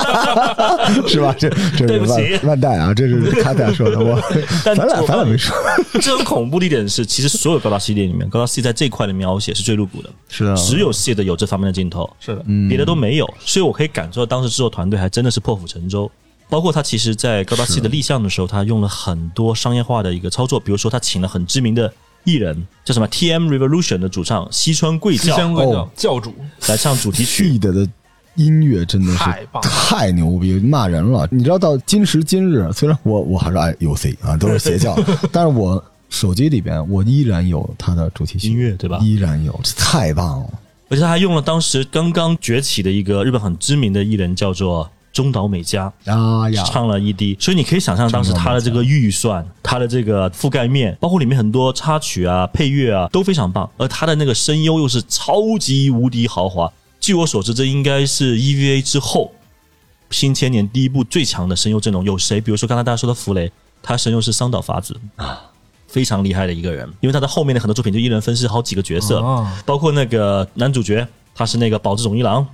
[1.07, 1.35] 是吧？
[1.37, 2.11] 这这是对不起。
[2.13, 4.19] 万万代啊，这是他俩说的，我
[4.63, 5.55] 但咱俩咱俩没说，
[6.01, 12.67] 这很恐怖的一点是，其实所有高达系列里面，高达系在这块的描写是最露骨的，是的只有 Seed 有这方面的镜头，是的，嗯。
[12.69, 16.09] 别的都没有，所以我可以感受到当时制作团队还真的是破釜沉舟。
[16.49, 21.93] 包括他其实，在高达系的立项的时候，他用了很多商业化的一个操作，比如说他请了很知名的
[22.27, 25.89] 艺人，叫什么？TM Revolution 的主唱西川贵西教乡贵教哦。
[25.95, 26.33] 教主。
[26.67, 27.53] 来唱主题曲。
[27.53, 27.89] Feed 的
[28.35, 31.25] 音乐真的是太棒太牛逼，骂人了。
[31.31, 34.93] 你知道，到今时今日，虽然我我还是爱 UC 啊，都是邪教，
[35.31, 38.49] 但是我手机里边我依然有他的主题曲。
[38.49, 38.99] 音乐对吧？
[39.01, 40.49] 依然有，这太棒了。
[40.89, 56.71] 而且他还用了当时刚刚崛起的一个日本很知名的艺人，叫做中岛美嘉，啊呀，唱了 ED，所以你可以想象当时他的这个预算、他的这个覆盖面，包括里面很多插曲啊、配乐啊都非常棒，而他的那个声优又是超级无敌豪华。
[56.99, 59.33] 据我所知，这应该是 EVA 之后
[60.11, 62.03] 新千年第一部最强的声优阵容。
[62.03, 62.39] 有谁？
[62.39, 63.51] 比如说刚才大家说的弗雷，
[63.81, 65.41] 他声优是桑岛法子啊，
[65.87, 69.47] 非常厉害的一个人，因为他的后面的很多作品就一人分饰好几个角色，哦。
[69.65, 72.45] 包括那个男主角，他是那个保志总一郎，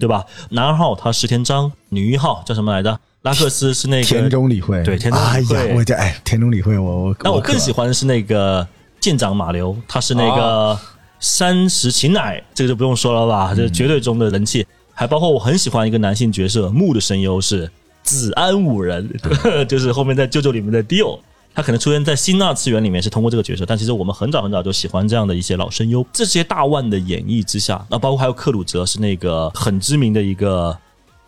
[0.00, 0.24] 对吧？
[0.50, 2.98] 男二号他石田章，女一号叫什么来着？
[3.22, 8.66] 拉克斯是那个田中理惠，对田中理惠我这哎，田中理惠，我我但我更喜欢欢的是那个
[8.98, 10.76] 舰长马流，他是那个
[11.20, 14.66] 山石秦乃，这个就不用说了吧，这绝对中的人气。
[14.92, 17.70] 还包括我很喜欢一个男性角色木的声优是
[18.02, 19.08] 子安五人，
[19.68, 21.18] 就是后面在《舅舅》里面的 Dio。
[21.54, 26.04] 他可能出现在新二次元里面是通过这个角色，但其实我们很早很早就喜欢这样的一些老声优。
[26.12, 30.76] 这些大腕的演绎之下，那包括还有克鲁泽是那个很知名的一个，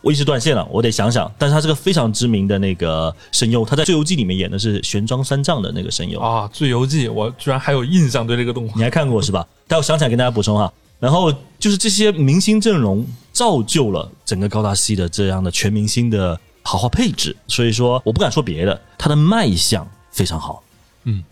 [0.00, 1.30] 我一时断线了，我得想想。
[1.38, 6.18] 但是他是个非常知名的那个声优，他在《最游记》里面演的是玄奘三藏的那个声优。
[6.20, 9.46] 啊，《最游记》我居然还有印象对这个动画你还看过是吧？
[9.66, 10.72] 待会想起来跟大家补充哈。
[11.00, 20.62] 然后就是这些明星阵容造就了整个高达系的这样的全明星的豪华配置，所以说我不敢说别的，它的卖相非常好。
[21.02, 21.22] 嗯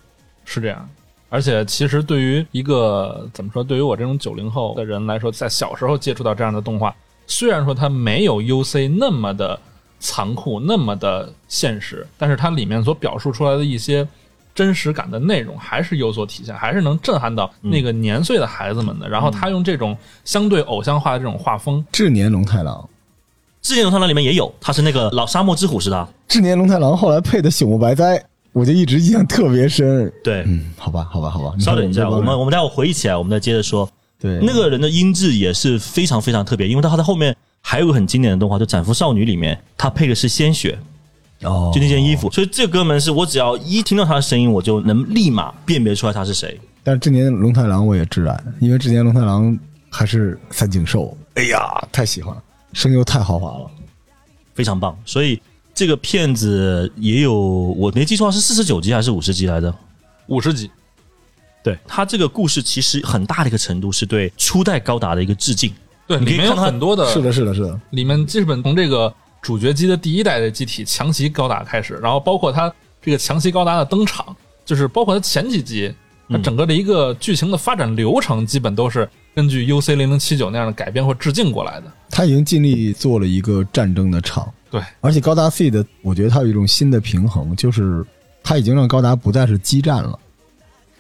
[0.45, 0.87] 是这样。
[1.31, 6.95] 而且，其实对于一个怎么说，对于我这种九零后的人来说，在小时候接触到这样的动画，
[7.27, 9.59] 虽然说它没有 UC 那么的
[9.99, 14.07] 残酷，那么的现实，但是它里面所表述出来的一些
[14.55, 19.09] 真实感的内容，还是有所体现，还是能震撼到那个年岁的孩子们的。
[19.09, 22.87] 然后他用这种相对偶像化的这种画风，志年龙太郎，
[23.63, 26.09] 志年龙太郎里面也有，他是那个老沙漠之虎似的。
[26.29, 30.13] 志年龙太郎后来配的朽木白哉，我就一直印象特别深。
[30.23, 33.89] 对，嗯，好吧，好吧，好吧，稍等一下，我们我们待会回忆起来，我们再接着说。
[34.21, 40.79] 对那个人的音质也是非常非常特别，因为他在后面还有个很经典的动画，就《斩服少女》里面，他配的是鲜血，
[41.43, 46.61] 哦，就那件衣服，所以这哥们是我只要一听到他的声音，我就能立马辨别出来他是谁。
[46.85, 49.59] 但是志年龙太郎我也挚爱，因为志年龙太郎
[49.91, 52.43] 还是三井寿，哎呀，太喜欢了，
[52.75, 53.69] 声优太豪华了。
[54.55, 54.97] 非常棒。
[55.05, 55.41] 所以
[55.83, 59.75] 这个片子也有，我没记错是四十九集还是五十集来着？
[60.29, 60.71] 五十集，
[61.61, 65.73] 对，他这个故事其实很大的一个程度是对初代高达的一个致敬。
[66.07, 74.25] 对，里面有你可以看到很多的，是的，是的，是的，里面基本从这个主角机的第一代的机体强袭高达开始，然后包括它这个强袭高达的登场，
[74.65, 75.93] 就是包括它前几集，
[76.29, 81.93] 它整个的一个剧情的发展流程，基本都是根据 UC 零零七九那样的改编或致敬过来的。
[82.09, 88.03] 他已经尽力做了一个战争的场，对，而且高达 C 的，我觉得它有一种新的平衡，就是
[88.43, 90.19] 它已经让高达不再是激战了。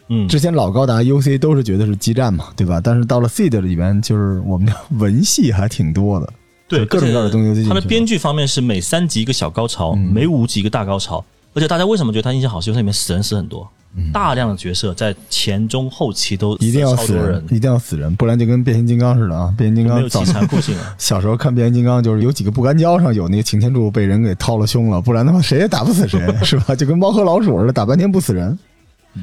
[0.08, 2.82] 嗯，之前老高达 UC 都是觉得是激战嘛，对吧？
[2.84, 6.30] 但是到了 C 的里边，就是我们的文戏还挺多的，
[6.68, 11.24] 对各种各样的东西都进去了它的编剧方面是每三集一个小高潮，每五集一个大高潮。
[11.54, 12.60] 而且大家为什么觉得它印象好？
[12.60, 13.66] 是因为它里面死人死很多，
[14.12, 19.52] 大量的角色在前中后期都一定要死人一定要死人，不然就跟变形金刚似的啊！
[19.56, 20.94] 变形金没刚早有其残酷性了。
[20.96, 26.74] 小时候看变形金刚，就是有几个不干胶上有那个擎天柱被人给掏了胸了，不然的话谁也打不死谁， 是吧？
[26.74, 28.58] 就跟猫和老鼠似的，打半天不死人。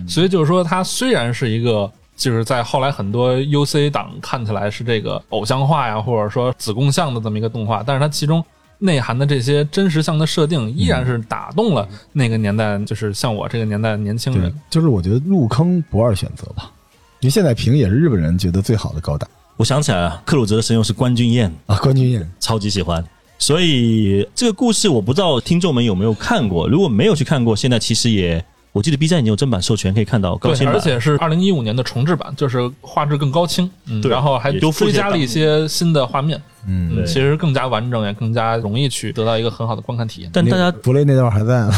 [0.07, 8.43] 所以就是说，它虽然是一个，就是在后来很多 UC 党看起来是这个偶像化呀，或者说子供像的这么一个动画，但是它其中
[8.79, 16.71] 内涵的这些真实向的设定，依然是打动了那个年代，就是像我这个年代的年轻人。，就是我觉得入坑不二选择吧，
[17.19, 19.27] 因为现在评也是日本人觉得最好的高达。
[19.57, 22.31] 我想起来了，克鲁泽的声优是关君彦，啊，关俊彦。
[22.39, 23.03] 超级喜欢。
[23.37, 37.05] 所以这个故事我不知道听众们有没有看过，如果没有去看过，现在其实也我记得 B 站已经有正版授权可以看到高对，清版，而且是二零一五年的重制版，就是画质更高清，嗯，然后还多附追加了一些新的画面，嗯。
[37.05, 40.29] 其实更加完整，也更加容易去得到一个很好的观看体验。
[40.33, 41.73] 但大家弗雷那段还在吗？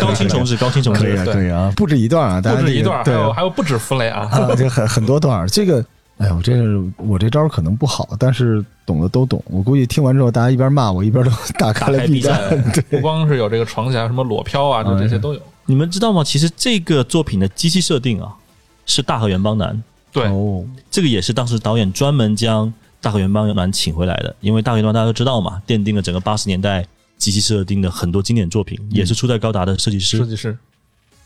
[0.00, 5.46] 高清重置，高清重可以啊，置，可以啊，不止一段啊，大家这个不止一段，还对还有不止弗雷啊，啊，这很很多段。
[5.48, 5.84] 这个，
[6.18, 9.42] 哎我，这是我这招可能不好，但是懂的都懂。
[9.46, 12.38] 我估计听完之后，大家一边骂我，一边都打开了打开 B B 站。
[12.72, 15.40] 对，不光是有这个床下什么裸漂啊，就这些都有。
[15.66, 16.22] 你们知道吗？
[16.22, 18.34] 其实这个作品的机器设定啊，
[18.84, 22.72] 是大和原邦男，对，哦，这个也是当时导演专门将
[23.04, 26.84] 大和原邦男请回来的，因为大和原邦大家都知道嘛，奠定了整个八十年代
[27.18, 30.16] 机器设定的很多经典作品，也是初代高达的设计师。
[30.16, 30.56] 设计师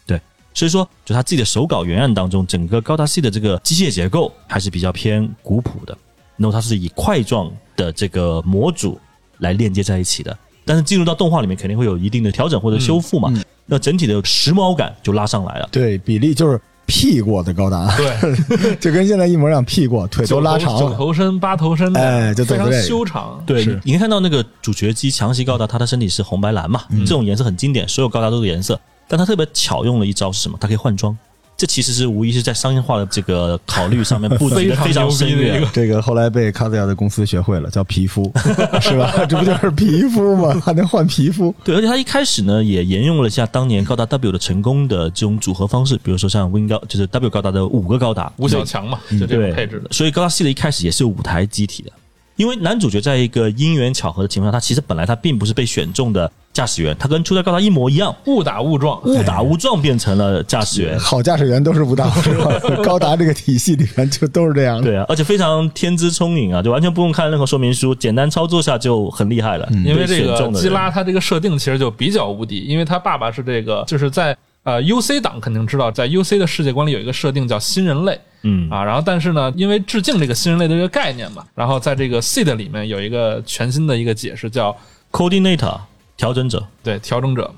[0.05, 0.21] 对
[0.53, 5.97] 所以说，就他自己的手稿原案当中，整个高达系的这个机械结构还是比较偏古朴的。
[6.37, 8.99] 然后它是以块状的这个模组
[9.39, 13.31] 来链接在一起的，但是进入到动画里面肯定会有一定的调整或者修复嘛。
[13.33, 15.69] 嗯那整体的时髦感就拉上来了。
[15.71, 20.97] 对，比例就是 P 过的高达，对， 就跟现在一模一样，P 过，腿都拉长九了。
[20.97, 23.41] 头身、八头身的，哎就非常走这个修长。
[23.45, 28.81] 对，是你你可以看到那个主角机强袭高达，它的身体是红白蓝嘛，这种颜色很经典，所有高达都是颜色。
[29.07, 30.57] 但它特别巧用了一招是什么？
[30.59, 31.17] 它可以换装，
[31.59, 35.61] 这其实是无疑是在商业化的这个考虑上面布局 的非常深远。
[35.73, 38.33] 这个后来被卡兹亚的公司学会了，叫皮肤，
[38.81, 39.13] 是吧？
[39.29, 40.63] 这不就是皮肤吗？
[40.65, 41.53] 还能换皮肤？
[41.65, 49.89] 对，而且他一开始呢也沿用了一下当年高达 W 的成功的这种组合方式，比如说像 Win 高，就是 W 高达的五个高达，五小强嘛，就这种配置的。
[49.91, 51.91] 所以高达系列一开始也是有舞台机体的，
[52.37, 60.99] 因为男主角在一个因缘巧合的情况下，他其实本来他并不是被选中的驾驶员，他跟初代高达一模一样，误打误撞，误打误撞变成了驾驶员。
[60.99, 64.83] 好驾驶员都是误打误撞， 高达这个体系里面就都是这样的。
[64.83, 69.69] 对啊，而且非常天资聪颖啊，就完全不用看任何说明书，简单操作下就很厉害了。
[69.85, 78.19] 因为这个基拉他这个设定其实就比较无敌，因为他爸爸是这个，就是在呃 UC 党肯定知道，在 UC 的世界观里有一个设定叫新人类。
[78.43, 84.77] 嗯啊，然后但是呢，因为致敬这个新人类的这个概念嘛，然后在这个 seed 里面有一个全新的一个解释，叫
[85.13, 85.77] coordinator
[86.19, 87.51] 调整者，对调整者。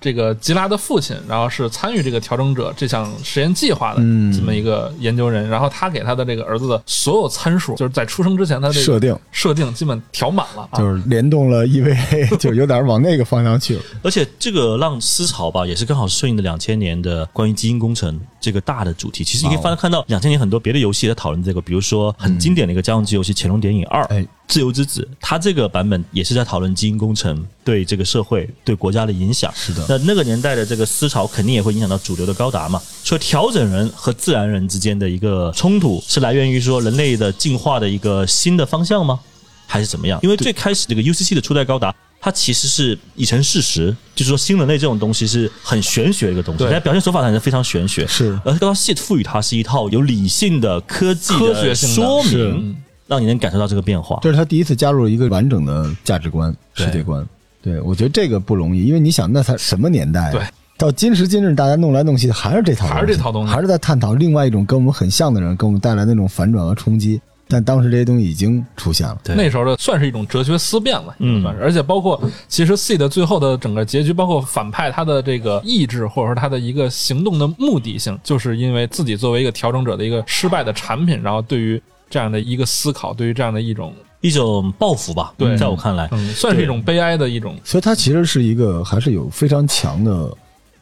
[0.00, 13.82] 这个吉拉的父亲，然后是参与这个调整者这项实验计划的嗯这么一个研究人，然后他给他的这个儿子的所有参数，就是在出生之前他这个设定设定基本调满了啊，就是联动了 EVA， 就有点往那个方向去了。
[14.04, 19.24] 而且这个浪思潮吧，也是刚好顺应了两千年的关于基因工程这个大的主题。
[19.24, 29.52] 其实你可以翻看到两千年很多别的游戏也在讨论这个，比如说很经典的一个家用机游戏《潜龙谍影二》，哎，自由之子，它这个版本也是在讨论基因工程对这个社会、对国家的影响。
[29.54, 32.82] 是的那那个年代的这个思潮肯定也会影响到主流的高达嘛。
[33.04, 39.20] 所以调整人和自然人之间的一个冲突，是来源于说人类的进化的一个新的方向吗？
[39.66, 40.18] 还是怎么样？
[40.22, 41.94] 因为最开始这个 UCC 的初代高达。
[42.20, 48.04] 它其实是已成事实，就是说新人类这种东西是很玄学的一个东西，对但表现手法上是非常玄学。
[48.08, 52.76] 是而高达 Shit 赋予它是一套有理性的科技科的学说明，
[53.08, 54.20] 让你能感受到这个变化。
[54.22, 57.26] 这是他第一次加入了一个完整的价值观、世界观。
[57.60, 60.32] 对我觉得这个不容易，因为你想，那才什么年代、啊？
[60.32, 60.42] 对。
[60.76, 67.20] 到今时今日，大家弄来弄去还是这套，还是这套东西还是在探讨另外一种跟我们很像的人给我们带来那种反转和冲击。
[67.50, 85.32] 但当时这些东西已经出现了，对那时候的算是一种哲学思辨了，嗯算是，而且包括其实 C 的最后的整个结局，包括反派他的这个意志或者说他的一个行动的目的性，就是因为自己作为一个调整者的一个失败的产品，然后对于这样的一个思考，对于这样的一种一种报复吧。
[85.36, 90.32] 对在我看来，嗯，算是一种悲哀的一种，所以它其实是一个还是有非常强的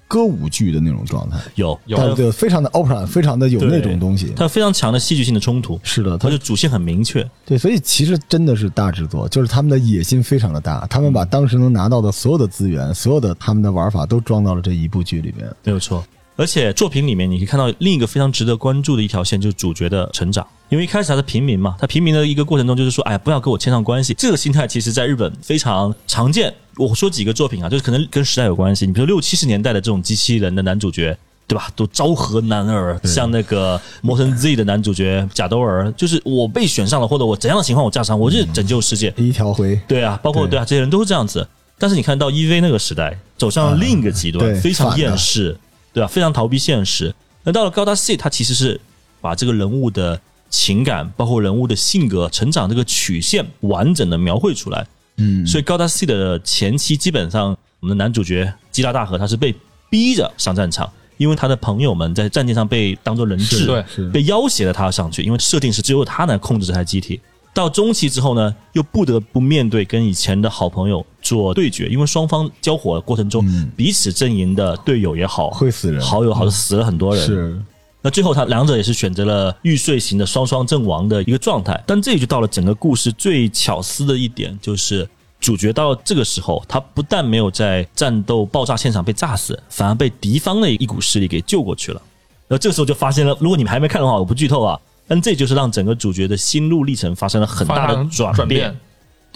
[0.09, 4.33] 歌舞剧的那种状态，有有但对，非常的 opera，非常的有那种东西。
[4.37, 7.29] 它有非常强的戏剧性的冲突，是的，它的主线很明确。
[7.45, 15.51] 对，所以其实真的是大制作，就是他们的野心非常的大，他们把当时能拿到的所有的资源、所有的他们的玩法都装到了这一部剧里面。
[15.64, 16.05] 没有错。
[16.37, 20.47] 而且作品里面你可以看到另一个非常值得关注的一条线，就是主角的成长。
[20.68, 24.12] 因为一开始他是平民嘛，他平民的一个过程中就是说，哎，不要跟我牵上关系。
[24.14, 26.53] 这个心态其实在日本非常常见。
[26.76, 28.84] 我说几个作品啊，就是可能跟时代有关系。
[28.87, 31.16] 你比如六七十年代的这种机器人的男主角，
[31.47, 31.70] 对吧？
[31.74, 39.14] 都昭和男儿，像那个《魔神 Z》的男主角贾兜儿，就是我被选上了，或者我怎样的情况我加上，我就拯救世界。
[39.16, 41.49] 一条回，对啊，包括对对啊，这些人都是这样子。
[41.78, 45.57] 但是你看到 EV 那个时代，走向了另一个极端，对非常厌世，
[45.97, 47.14] 对吧、非常逃避现实。
[47.42, 48.78] 那到了高达 C，它其实是
[49.18, 50.20] 把这个人物的
[50.51, 54.86] 情感，包括人物的性格、成长这个曲线完整的描绘出来。
[55.16, 59.55] 嗯，所以高达 C 的前期基本上，我们的男主角基拉大河他是被
[59.88, 67.18] 逼着上战场，因为他的朋友们在战舰上被当做人质，对被要挟了他上去，因为设定是只有他能控制这台机体。
[67.55, 77.27] 到中期之后呢，又不得不面对跟以前的好朋友做对决，因为双方交火的过程中，嗯彼此阵营的队友也好，会死人好友好像，死了很多人。
[77.27, 77.61] 是
[78.03, 81.83] 那最后他两者也是选择了玉碎型的双双阵亡的一个状态。
[81.85, 85.09] 但这里就到了整个故事最巧思的一点，就是
[85.41, 92.01] 主角到这个时候，他不但没有在战斗爆炸现场被炸死，反而被敌方的一股势力给救过去了。
[92.47, 94.79] 然后这个时候就发现了，如果你们还没看的话，我不剧透啊。
[95.09, 98.77] 但这就是让整个主角的心路历程发生了很大的转变，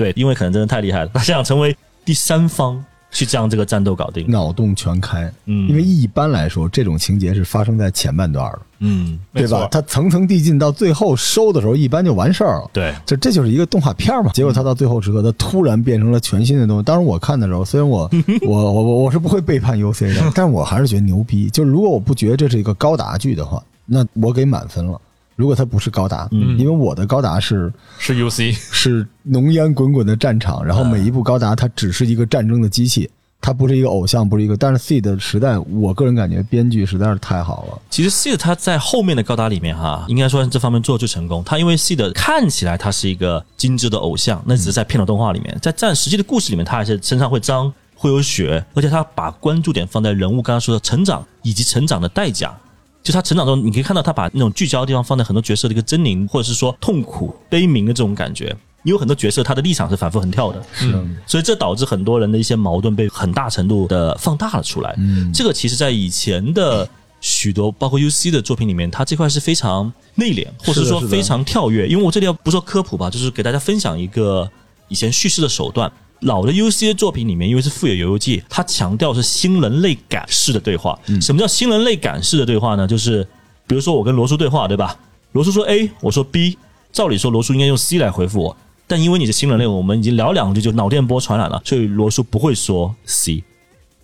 [0.01, 1.77] 对，因为可能真的太厉害了，他想成为
[2.07, 4.25] 第三方去将这个战斗搞定。
[4.31, 5.31] 脑洞全开。
[5.45, 9.69] 嗯因为一般来说，这种情节是发生在前半段的，嗯，对吧？
[9.71, 12.71] 它层层递进，到最后收的时候，一般就完事儿了。
[12.73, 16.83] 对，就这就是一个动画片嘛，结果他到最后时刻，他突然变成了全新的东西。
[16.83, 21.51] 当时我看的时候，虽然我 我我我我是不会背叛 UC 的， 但我还是觉得牛逼。
[21.51, 24.99] 就是如果我不觉得这是一个高达剧的话，那我给满分了。
[25.37, 33.09] 如果它不是高达，嗯因为我的高达是是 UC，是浓烟滚滚的战场，然后每一部高达它只是一个战争的机器，
[33.41, 34.55] 它不是一个偶像，不是一个。
[34.55, 37.81] 但是 C 的时代，我个人感觉编剧实在是太好了。
[37.89, 41.43] 其实 Seed 它在后面的高达里面哈，应该说这方面做的最成功。
[41.43, 52.55] 他因为 Seed 看起来他是一个精致的偶像，那只是在片头动画里面，在战实际的故事里面，他还是身上会脏，会有血，而且他把关注点放在人物刚刚说的成长以及成长的代价。
[53.03, 58.55] 就他成长中，你可以看到他把那种聚焦的地方放在很多角色的一个狰狞，或者是说痛苦、悲鸣的这种感觉。
[58.83, 60.91] 因为很多角色他的立场是反复横跳的，是，
[61.27, 64.95] 所以这导致很多人的一些矛盾被很大程度的放大了出来。
[64.97, 66.89] 嗯这个其实，在以前的
[67.21, 71.87] 许多包括 UC 的作品里面，它这块是非常内敛，或者是说非常跳跃。
[71.87, 74.51] 因为我这里要不说科普吧，就是给大家分享一个
[74.89, 75.93] 以前叙事的手段。
[76.21, 80.99] 老的 UC 的作品里面，因为是富野由悠季，它强调是新人类感式的对话。
[81.21, 82.87] 什么叫新人类感式的对话呢？
[82.87, 83.27] 就是
[83.67, 84.99] 比如说我跟罗叔对话，对吧？
[85.33, 86.59] 罗叔说 A，我说 B，
[86.93, 88.57] 照理说罗叔应该用 C 来回复我，
[88.87, 93.43] 但因为你是新人类，我们已经聊两句就脑电波传染了，所以罗叔不会说 C，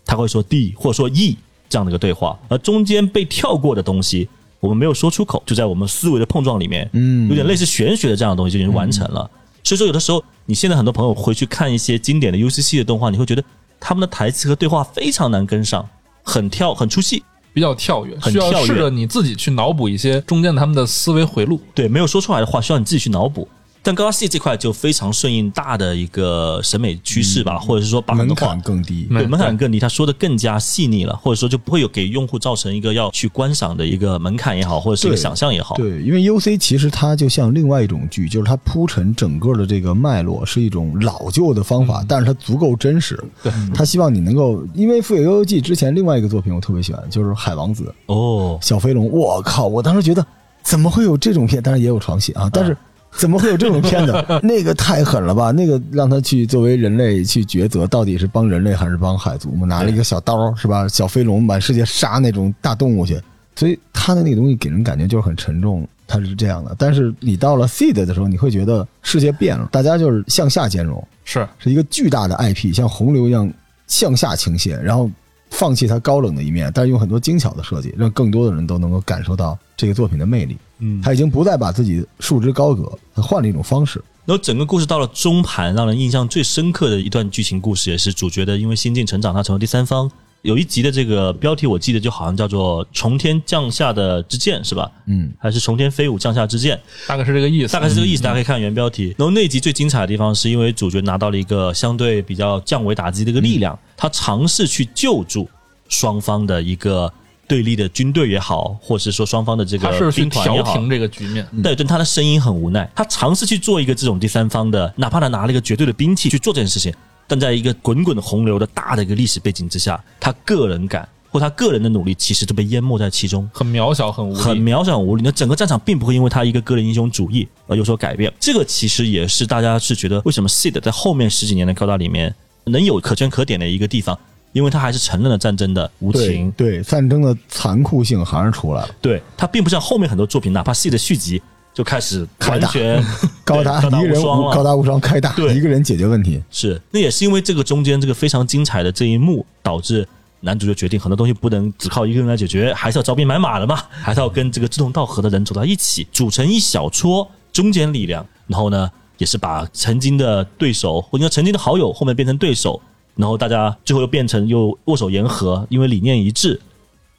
[0.05, 1.37] 他会说 D 或者说 E
[1.69, 4.29] 这样的一个对话，而中间被跳过的东西，
[4.61, 9.29] 我们没有说出口，就在我们思维的碰撞里面，嗯有点类似玄学的这样的东西就已经完成了。
[9.67, 13.43] 所以说，有的时候你现在很多朋友回去看一些经典的 UCC 的动画，你会觉得
[13.81, 15.85] 他们的台词和对话非常难跟上，
[16.23, 17.25] 很跳，很出戏。
[17.53, 21.61] 比较跳跃，很跳跃需要试着你自己去脑补一些中间他们的思维回路。
[21.75, 23.49] 对，没有说出来的话，需要你自己去脑补。
[23.87, 29.07] 但高达 C 这块就非常顺应大的一个审美趋势吧，或者是说把门槛更低。
[29.11, 35.76] 嗯对门槛更低，他说的更加细腻了，或者说就不会有给用户造成一个要去观赏的一个门槛也好，或者是一个想象也好。
[35.76, 43.16] 对，因为 UC 其实它就像另外一种剧，就是它铺陈整个的这个脉络是一种老旧的方法，但是它足够真实。
[43.41, 49.09] 对，他希望你能够，因为《富野悠悠记》之前另外一个作品我特别喜欢，就是《海王子》哦，小飞龙。
[49.12, 49.68] 我靠！
[49.68, 50.26] 我当时觉得
[50.64, 51.62] 怎么会有这种片？
[51.62, 52.76] 当然也有床戏啊，但是。
[53.17, 54.12] 怎么会有这种片子？
[54.43, 55.51] 那个太狠了吧！
[55.51, 59.67] 那个让他去作为人类去抉择，到底是帮人类还是帮海族嘛？
[59.67, 60.87] 拿了一个小刀是吧？
[60.89, 63.21] 小飞龙满世界杀那种大动物去，
[63.55, 66.75] 所以他的那个东西给人感觉就是很沉重，他是这样的。
[66.79, 73.51] 但是你到了 Seed 的时候，你会觉得世界变了，大家就是向下兼容，是是一个巨大的 IP，像洪流一样
[73.87, 75.11] 向下倾泻，然后
[75.51, 80.57] 放弃他高冷的一面，但是用很多精巧的设计，让更多的人都能够感受到这个作品的魅力。
[80.80, 84.03] 嗯，他已经不再把自己束之高阁，他换了一种方式。
[84.26, 90.11] 然后整个故事到了中盘，让人印象最深刻的一段剧情故事，也是主角的因为心境成长，他成为第三方。
[90.47, 94.90] 有一集的这个标题我记得就好像叫做“从天降下的之剑”是吧？
[95.07, 96.80] 嗯，还是“从天飞舞降下之剑”？
[97.07, 97.72] 大概是这个意思。
[97.72, 99.14] 大概是这个意思，大家可以看原标题。
[99.18, 105.49] 然后那一集最精彩的地方，是因为主角拿到了一个相对比较降维打击的一个力量，他尝试去救助
[105.88, 107.12] 双方的一个
[107.49, 110.72] 对立的军队也好，或是说双方的这个他是去兵团也好。
[110.72, 116.92] 调停这个局面，对，但他的声音很无奈，他尝试去做一个这种第三方的，哪怕他拿了一个绝对的兵器去做这件事情，
[117.27, 123.49] 但在一个滚滚洪流的大的一个历史背景之下，他个人感或他个人的努力，其实都被淹没在其中。
[123.53, 124.41] 很渺小，很无力。
[124.41, 125.22] 很渺小无力。
[125.24, 128.33] 那整个战场并不会因为他一个个人英雄主义而有所改变。
[128.41, 134.18] 这个其实也是大家是觉得为什么 Seed 在后面十几年的高达里面能有可圈可点的一个地方，
[134.53, 136.51] 因为他还是承认了战争的无对情。
[136.53, 138.89] 对，战争的残酷性还是出来了。
[139.03, 141.43] 对，他并不像后面很多作品，哪怕 Seed 续集
[141.77, 143.05] 就开始开打完全
[143.45, 146.43] 高达高达无双了高达无双开大，对一个人解决问题。
[146.51, 150.09] 是，那也是因为这个中间这个非常精彩的这一幕，导致
[150.41, 162.81] 男主就决定很多东西不能只靠一个人来解决，还是要招兵买马的嘛，还是要跟这个志同道合的人走到一起，组成一小撮中间力量，然后呢，也是把曾经的对手或者说曾经的好友后面变成对手，
[163.16, 166.59] 然后大家最后又变成又握手言和，因为理念一致。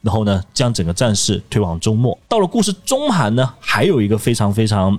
[0.08, 2.18] 然后呢，将整个战事推往终末。
[2.26, 4.98] 到了故事中盘呢，还有一个非常非常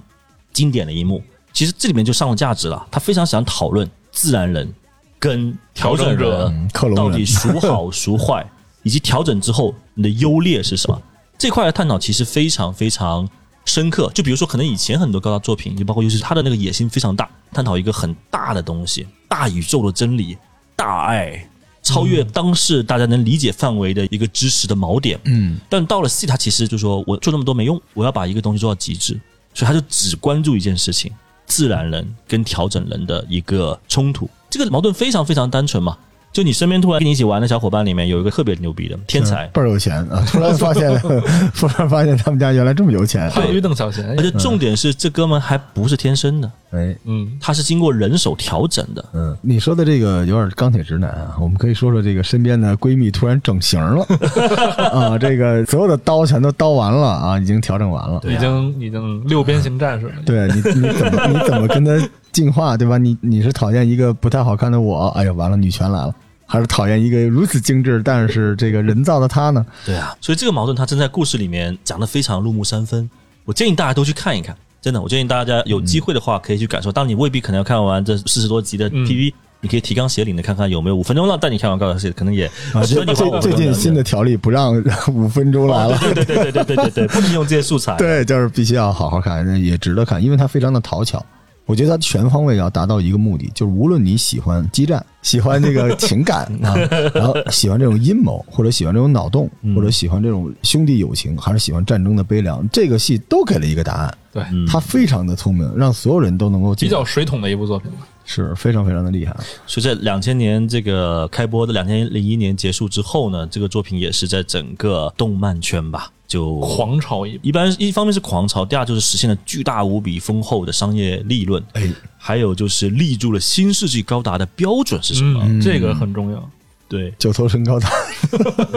[0.54, 1.20] 经典的一幕，
[1.52, 2.86] 其实这里面就上了价值了。
[2.92, 4.72] 他非常想讨论自然人
[5.18, 8.48] 跟调整人到底孰好孰坏，
[8.84, 11.02] 以及调整之后你的优劣是什么。
[11.40, 13.28] 这块的探讨其实非常非常
[13.66, 14.12] 深刻。
[14.14, 20.38] 就比如说，可能以前很多高达作品，就包括尤其是他的那个野心非常大，探讨一个很大的东西，大宇宙的真理、
[20.76, 21.49] 大爱，
[21.90, 25.20] 超越当时大家能理解范围的一个知识的锚点。
[25.26, 29.20] 嗯，但到了 C，他其实就说我做那么多没用，我要把一个东西做到极致，
[29.54, 31.12] 所以他就只关注一件事情：
[31.46, 34.30] 自然人跟调整人的一个冲突。
[34.50, 35.98] 这个矛盾非常非常单纯嘛。
[36.32, 40.24] 就你身边突然跟你一起玩的小伙伴里面有一个特别牛逼的天才，倍儿有钱啊！
[40.28, 40.96] 突然发现，
[41.56, 43.30] 突然发现他们家原来这么有钱。
[43.32, 49.04] 对于邓小贤而，且重点是这哥们还不是天生的，哎，嗯，他是经过人手调整的。
[49.14, 54.06] 嗯，你说的这个有点钢铁直男啊，我们可以说说这个身边的闺蜜突然整形了
[54.94, 58.22] 啊，这个所有的刀全都刀完了啊，已经调整完了。
[58.26, 60.14] 已经已经六边形战士了。
[60.26, 61.92] 对你，你怎么你怎么跟他
[62.40, 62.98] 进化，对吧？
[62.98, 66.16] 你你是讨厌一个不太好看的我，哎呀，完了，女权来了，
[66.46, 69.66] 还是讨厌一个如此精致但是这个人造的他呢？
[69.86, 73.10] 对啊，所以这个矛盾他真在故事里面讲的非常入木三分。
[73.44, 76.90] 我建议大家都去看一看，真的，我建议大家有机会的话可以去感受。
[76.90, 84.74] 当你未必可能要看完这四十多集的嗯 PV，、你可以提纲挈领的看看有没有五分钟了带你看完高潮戏，可能也啊，需要最你最最近新的条例不让
[85.12, 85.98] 五分钟来了。
[85.98, 87.98] 对对对对对对对对，不能用这些素材。
[87.98, 91.24] 对，就是必须要好好看，也值得看，因为它非常的讨巧。
[91.70, 96.74] 我觉得它全方位要达到一个目的，就是无论你喜欢激战，喜欢这个 情感啊，
[97.14, 104.18] 然后喜欢这种阴谋，或者喜欢这种脑洞，嗯或者喜欢这种兄弟友情，还是喜欢战争的悲凉，这个戏都给了一个答案。
[104.32, 107.98] 对，嗯它非常的聪明，让所有人都能够比较水桶的一部作品吧。
[108.26, 109.36] 是非常非常的厉害。
[109.68, 117.28] 所以在两千年这个开播的两千零一年结束之后呢，这个作品也是在整个动漫圈吧就狂潮。
[117.28, 125.42] 一，一般一方面是狂潮，第二就是实现了巨大无比丰厚的商业利润，哎，还有就是立住了新世纪高达的标准是什么？
[125.44, 126.50] 嗯，这个很重要。
[126.88, 127.90] 对，九头身高达，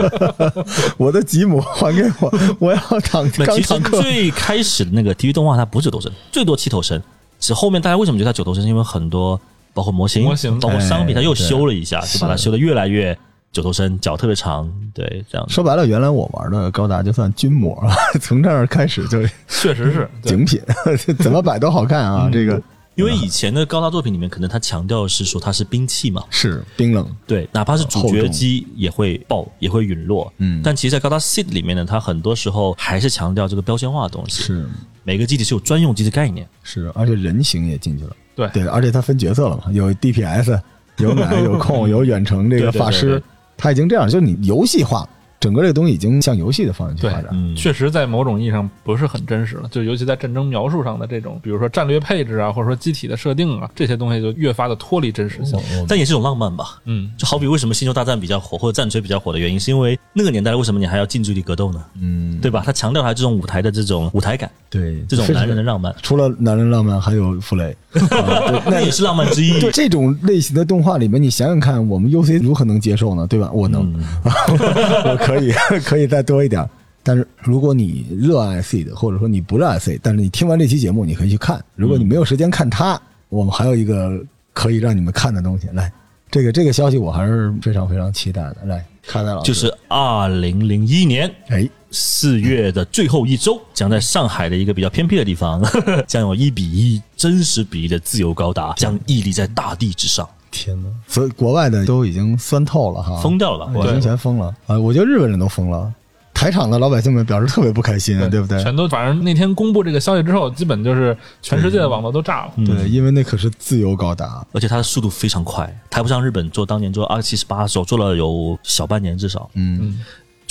[0.97, 4.01] 我的吉姆还给我，我要坦那其实钢坦克。
[4.01, 7.01] 最开始的那个 TV 动画它不是九头身，最多七头身，
[7.39, 8.61] 是后面大家为什么觉得它九头身？
[8.61, 9.39] 是因为很多
[9.73, 10.59] 包括模型、模型。
[10.59, 13.17] 包括商品，哎它又修了一下，就把它修的越来越
[13.53, 15.47] 九头身，脚特别长，对，这样。
[15.47, 17.81] 说白了，原来我玩的高达就算军模，
[18.19, 20.59] 从这儿开始就确实是， 对精品，
[21.19, 22.29] 怎么摆都好看啊！
[22.33, 22.61] 这个
[22.95, 30.31] 因为以前的高达作品里面，可能它强调的是说它是兵器嘛，是冰冷，对，哪怕是主角机也会爆，也会陨落。
[30.37, 34.43] 嗯但其实，在高达 Seed 里面呢，它很多时候还是强调这个标签化的东西。
[34.43, 34.67] 是
[35.03, 36.47] 每个机体是有专用机的概念。
[36.63, 40.59] 是，而且人形也进去了，对对，而且它分角色了嘛，有 DPS，
[40.97, 43.23] 有奶，有控，有远程这个对对对法师对，
[43.63, 45.07] 他已经这样，就是你游戏化，
[45.43, 47.27] 整个这个东西已经向游戏的方向去发展。
[47.33, 55.59] 嗯，确实在某种意义上不是很真实了，就尤其在战争描述上的这种，比如说战略配置啊，或者说机体的设定啊，这些东西就越发的脱离真实性。
[55.85, 56.79] 但也是一种浪漫吧。
[56.85, 61.83] 嗯，就好比为什么《星球大战》比较火，或者《战锤》比较火的原因，是因为那个年代为什么你还要近距离格斗呢？
[61.99, 62.63] 嗯，对吧？
[62.65, 67.75] 它强调还这种舞台的这种舞台感，对，这种男人的浪漫，除了男人浪漫，还有弗雷。
[67.93, 67.99] 啊
[68.47, 69.59] 对那也是浪漫之一。
[69.59, 73.27] 对这种类型的动画里面，你想想看，我们 UC 如何能接受呢？
[73.27, 73.51] 对吧？
[73.53, 74.03] 我能，嗯
[75.11, 75.51] 我可以，
[75.85, 76.67] 可以再多一点。
[77.05, 81.63] 但是如果你热爱 C 的，或者说你不热爱 C，但是你听完这期节目，你可以去看。
[81.75, 84.23] 如果你没有时间看它，我们还有一个
[84.53, 85.67] 可以让你们看的东西。
[85.73, 85.91] 来，
[86.31, 88.57] 这个这个消息我还是非常非常期待的。
[88.67, 95.61] 来，开戴老师，就是二零零一年哎，四月的最后一周，将在上海的一个比较偏僻的地方，
[96.07, 100.89] 将有一比一真实比例的自由高达将屹立在大地之上，天哪！
[101.07, 103.73] 所以国外的都已经酸透了哈，疯掉了吧？
[103.83, 104.77] 已经全疯了啊！
[104.77, 105.91] 我觉得日本人都疯了，
[106.31, 108.61] 台场的老百姓们表示特别不开心，对不对？
[108.61, 112.53] 全都反正那天公布这个消息之后，基本就是全世界的网络都炸了。
[112.65, 119.99] 对，因为那可是自由高达，而且它的速度非常快，台不上日本做当年做二七十八的时候做了有小半年至少，嗯，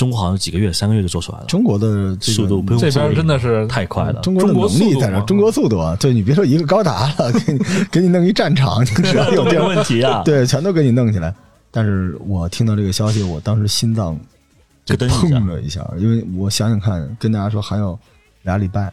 [0.03, 1.86] 中国好像几个月、三个月就做出来了，中国的
[2.16, 4.20] 这个速度不用这边说真的是太快了。
[4.20, 5.96] 中国的能力在这中国速度啊！
[6.00, 7.59] 对你别说一个高达了， 给你
[7.92, 11.32] 给你弄一战场，你只要有没有这样，问题啊， 对，全都给你弄起来。
[11.70, 14.18] 但是我听到这个消息，我当时心脏
[14.84, 17.96] 就砰了一下，因为我想想看，跟大家说还有
[18.42, 18.92] 俩礼拜，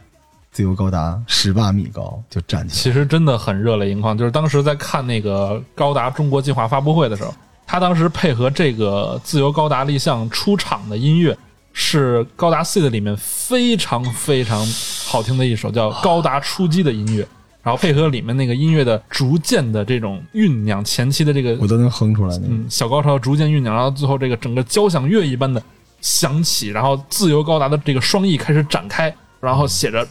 [0.52, 4.16] 自由高达十八米高就站起来，其实真的很热泪盈眶。
[4.16, 7.34] 就是当时在看那个高达中国计划发布会的时候，
[7.70, 11.38] 他当时配合这个自由高达立项出场的音乐，
[11.72, 14.66] 是高达 seed 里面非常非常
[15.06, 17.24] 好听的一首叫《高达出击》的音乐。
[17.62, 22.34] 然后配合里面那个音乐的逐渐的这种酝酿，前期的这个我都能哼出来。
[22.38, 25.62] 嗯小高潮逐渐酝酿，然后最后这个整个交响乐一般的
[26.00, 30.04] 响起，然后自由高达的这个双翼开始展开，然后写着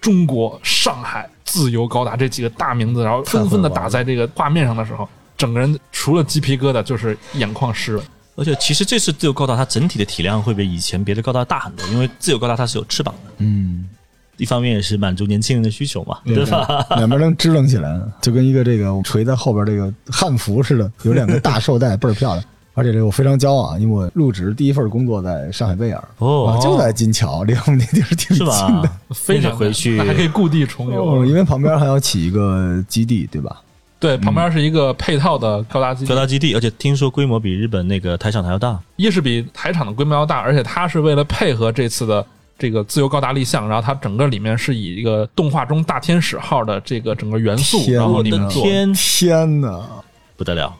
[0.00, 5.08] 中国上海自由高达这几个大名字，然后纷纷的打在这个画面上的时候，
[5.40, 8.04] 整个人除了鸡皮疙瘩就是眼眶湿润。
[8.36, 13.86] 而且其实这次自由高达它整体的体量会比以前别的高达大很多，因为自由高达它是有翅膀的，嗯，
[14.36, 16.86] 一方面也是满足年轻人的需求嘛，对吧？
[16.96, 22.44] 两边能支棱起来，就跟一个这个垂在后边这个汉服似的，有两个大绶带，倍儿漂亮。
[22.72, 28.96] 而且这个我非常骄傲啊，因为我入职第一份工作在上海贝尔，哦啊，就在金桥，离我们那地儿挺近的吧。？
[29.10, 31.04] 非常回去还可以故地重游。
[31.04, 33.60] 哦，因为旁边还要起一个基地，对吧？
[34.00, 38.80] 对，旁边是一个配套的高达机高达基地，而且听说规模比日本那个台场还要大。
[38.96, 42.26] 一是比台场的规模要大，而且它是为了配合这次的
[42.58, 49.86] 这个自由高达立项，然后它整个里面是以一个动画中大天使号的这个整个元素，然后里面做，天，天哪！
[50.36, 50.74] 不得了！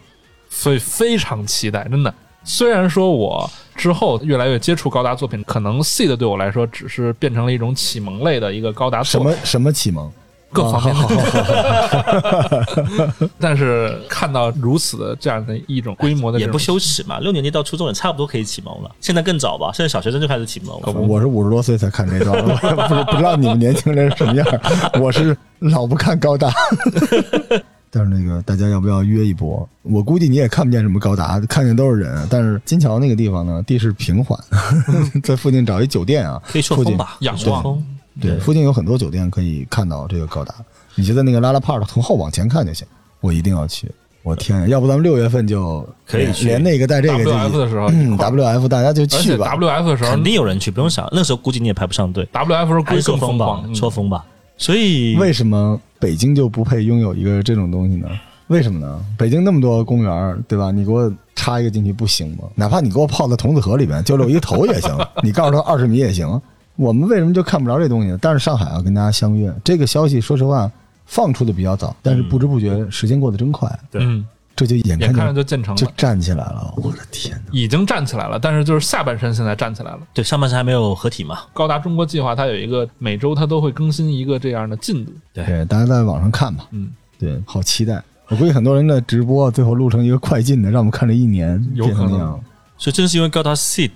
[0.49, 2.13] 所以非常期待，真的。
[2.43, 10.11] 虽然说我之后越来越接触高达作品，可能 Seed 对我来说只是变成了一种启蒙类的一个高达作品，什么什么启蒙？
[10.53, 20.93] 各方面啊好好好好 但是看到如此的这样的一种规模的，也不羞耻嘛，六年级到初中也差不多可以启蒙了，现在更早吧，现在小学生就开始启蒙了。
[20.93, 24.47] 我是五十多岁才看这段，我也不是不知道你们年轻人什么样。
[25.01, 26.53] 我是老不看高达，
[27.91, 29.69] 但是那个大家要不要约一波？
[29.83, 32.27] 我估计你也看不见什么高达，看见都是人。
[32.31, 34.39] 但是金桥那个地方呢，地势平缓，
[35.23, 37.17] 在附近找一酒店啊，可以朔附近风吧？
[37.21, 37.83] 仰望
[38.21, 40.55] 对，附近有很多酒店可以看到这个高达。
[40.95, 42.87] 你就在那个拉拉 park 从后往前看就行。
[43.21, 43.91] 我一定要去。
[44.23, 49.57] 我天呀，要不咱们六月份就可以去连那个带这个就 WF 的时候，WF 大家就而且去吧。
[49.57, 52.29] WF 的时候肯定有人去，不用想，那时候估计你也排不上队。
[52.33, 54.25] ，WF 时候估还是计更朔风吧疯狂，，嗯朔风吧。
[54.59, 58.09] 所以为什么北京就不配拥有一个这种东西呢？
[58.49, 59.03] 为什么呢？
[59.17, 60.71] 北京那么多公园，对吧？
[60.71, 62.45] 你给我插一个进去不行吗？
[62.55, 64.95] 哪怕你给我泡在童子河里边，就露一个头也行。
[65.25, 66.41] 你告诉他二十米也行。
[66.81, 68.19] 我们为什么就看不着这东西呢？
[68.23, 70.71] 但是上海啊，跟大家相约，这个消息说实话
[71.05, 74.27] 放出的比较早，但是不知不觉时间过得真快，对嗯，
[74.57, 76.73] 这就眼看眼看着着就建成了，就站起来了。
[76.79, 77.53] 我的天哪！
[77.53, 79.99] 已经站起来了，但是就是下半身现在站起来了。
[80.15, 81.41] 对上半身还没有合体嘛？
[81.53, 86.65] 高达中国计划它有一个每周它都会更新一个这样的进度，对对，大家在网上看吧。
[86.71, 88.03] 嗯，对，好期待。
[88.29, 92.41] 我估计很多人的直播最后录成一个快进的，让我们看了一年，有可能变成那样。
[92.79, 93.91] 所以正是因为高达 Seed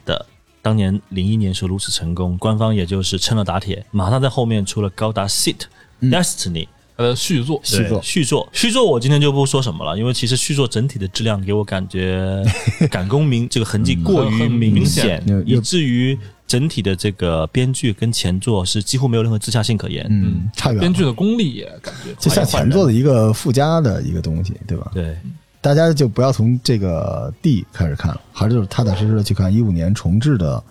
[0.65, 5.57] 当年零一年时候如此成功，官方也就是趁热打铁，马上在后面出了高达 Seed、
[6.01, 7.61] Destiny 它的续作。
[7.63, 12.43] 续作续作，续作我今天就不说什么了，因为其实续作整体的质量给我感觉
[12.91, 20.07] 赶工明这个痕迹过于很明显，以至于整体的这个编剧跟前作是几乎没有任何自洽性可言。
[20.09, 20.81] 嗯，差远了。
[20.81, 24.91] 编剧的功力也感觉就像前作的一个附加的一个东西，对吧？
[24.95, 25.15] 对，
[25.65, 30.63] 大家就不要从这个 D 开始看了，还是就是踏踏实实的去看一五年重置的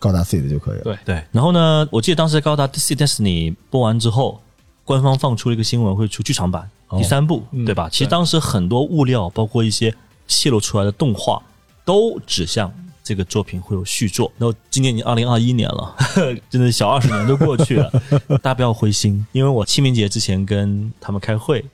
[0.00, 0.82] 高达 C 的就可以了。
[0.82, 4.40] 对对，然后呢，我记得当时高达 DC Destiny 播完之后，
[4.84, 7.88] 官方放出了一个新闻，会出剧场版、哦第三部，嗯对吧？
[7.88, 9.94] 其实当时很多物料，包括一些
[10.26, 11.40] 泄露出来的动画，
[11.84, 12.74] 都指向
[13.04, 14.32] 这个作品会有续作。
[14.38, 15.94] 然后今年已经二零二一年了，
[16.50, 17.88] 真的小二十年都过去了，
[18.42, 21.64] 大家不要灰心，因为我清明节之前跟他们开会，哦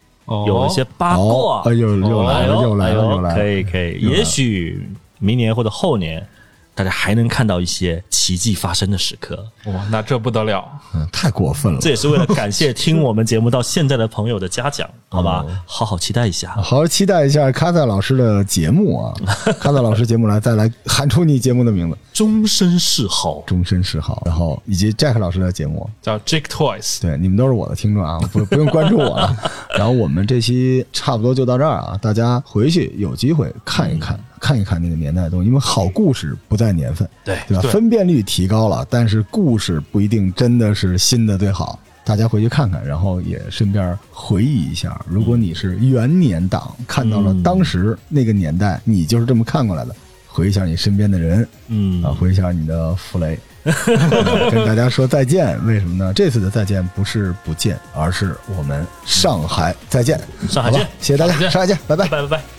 [0.46, 6.26] 有一些八卦，哦哎呦又来了又来了又来了可以可以，也许明年或者后年，
[6.74, 9.44] 大家还能看到一些奇迹发生的时刻。
[9.66, 10.64] 哇，那这不得了！
[10.94, 11.90] 嗯，太过分了这。
[11.90, 15.44] 也是为了感谢听我们节目到现在的朋友的嘉奖，好吧？
[15.64, 16.50] 好好期待一下。
[16.56, 19.14] 好好期待一下卡萨老师的节目啊！
[19.58, 29.34] 卡萨老师节目来，再来喊出你节目的名字，终身嗜好，终身嗜好，然后以及 Jack 老师的节目，叫 Jake Toys，对，你们都是我的听众啊，不 不用关注我了。
[29.76, 37.62] 然后我们这期差不多就到这儿啊，大家回去有机会看一看，看一看那个年代的东西，因为好故事不在年份，对对吧？
[37.62, 41.78] 对分辨率提高了，但是故事不一定真的是新的最好。
[42.08, 49.94] 大家回去看看，然后也顺便回忆一下，如果你是元年档，看到了当时那个年代，你就是这么看过来的，
[50.26, 53.38] 回忆一下你身边的人，嗯啊，回忆一下你的傅雷，
[54.50, 55.62] 跟大家说再见。
[55.66, 56.10] 为什么呢？
[56.14, 60.18] 这次的再见不是不见，而是我们上海再见。
[60.48, 62.08] 上海见，谢谢大家，上海见拜拜。
[62.08, 62.57] 拜拜拜。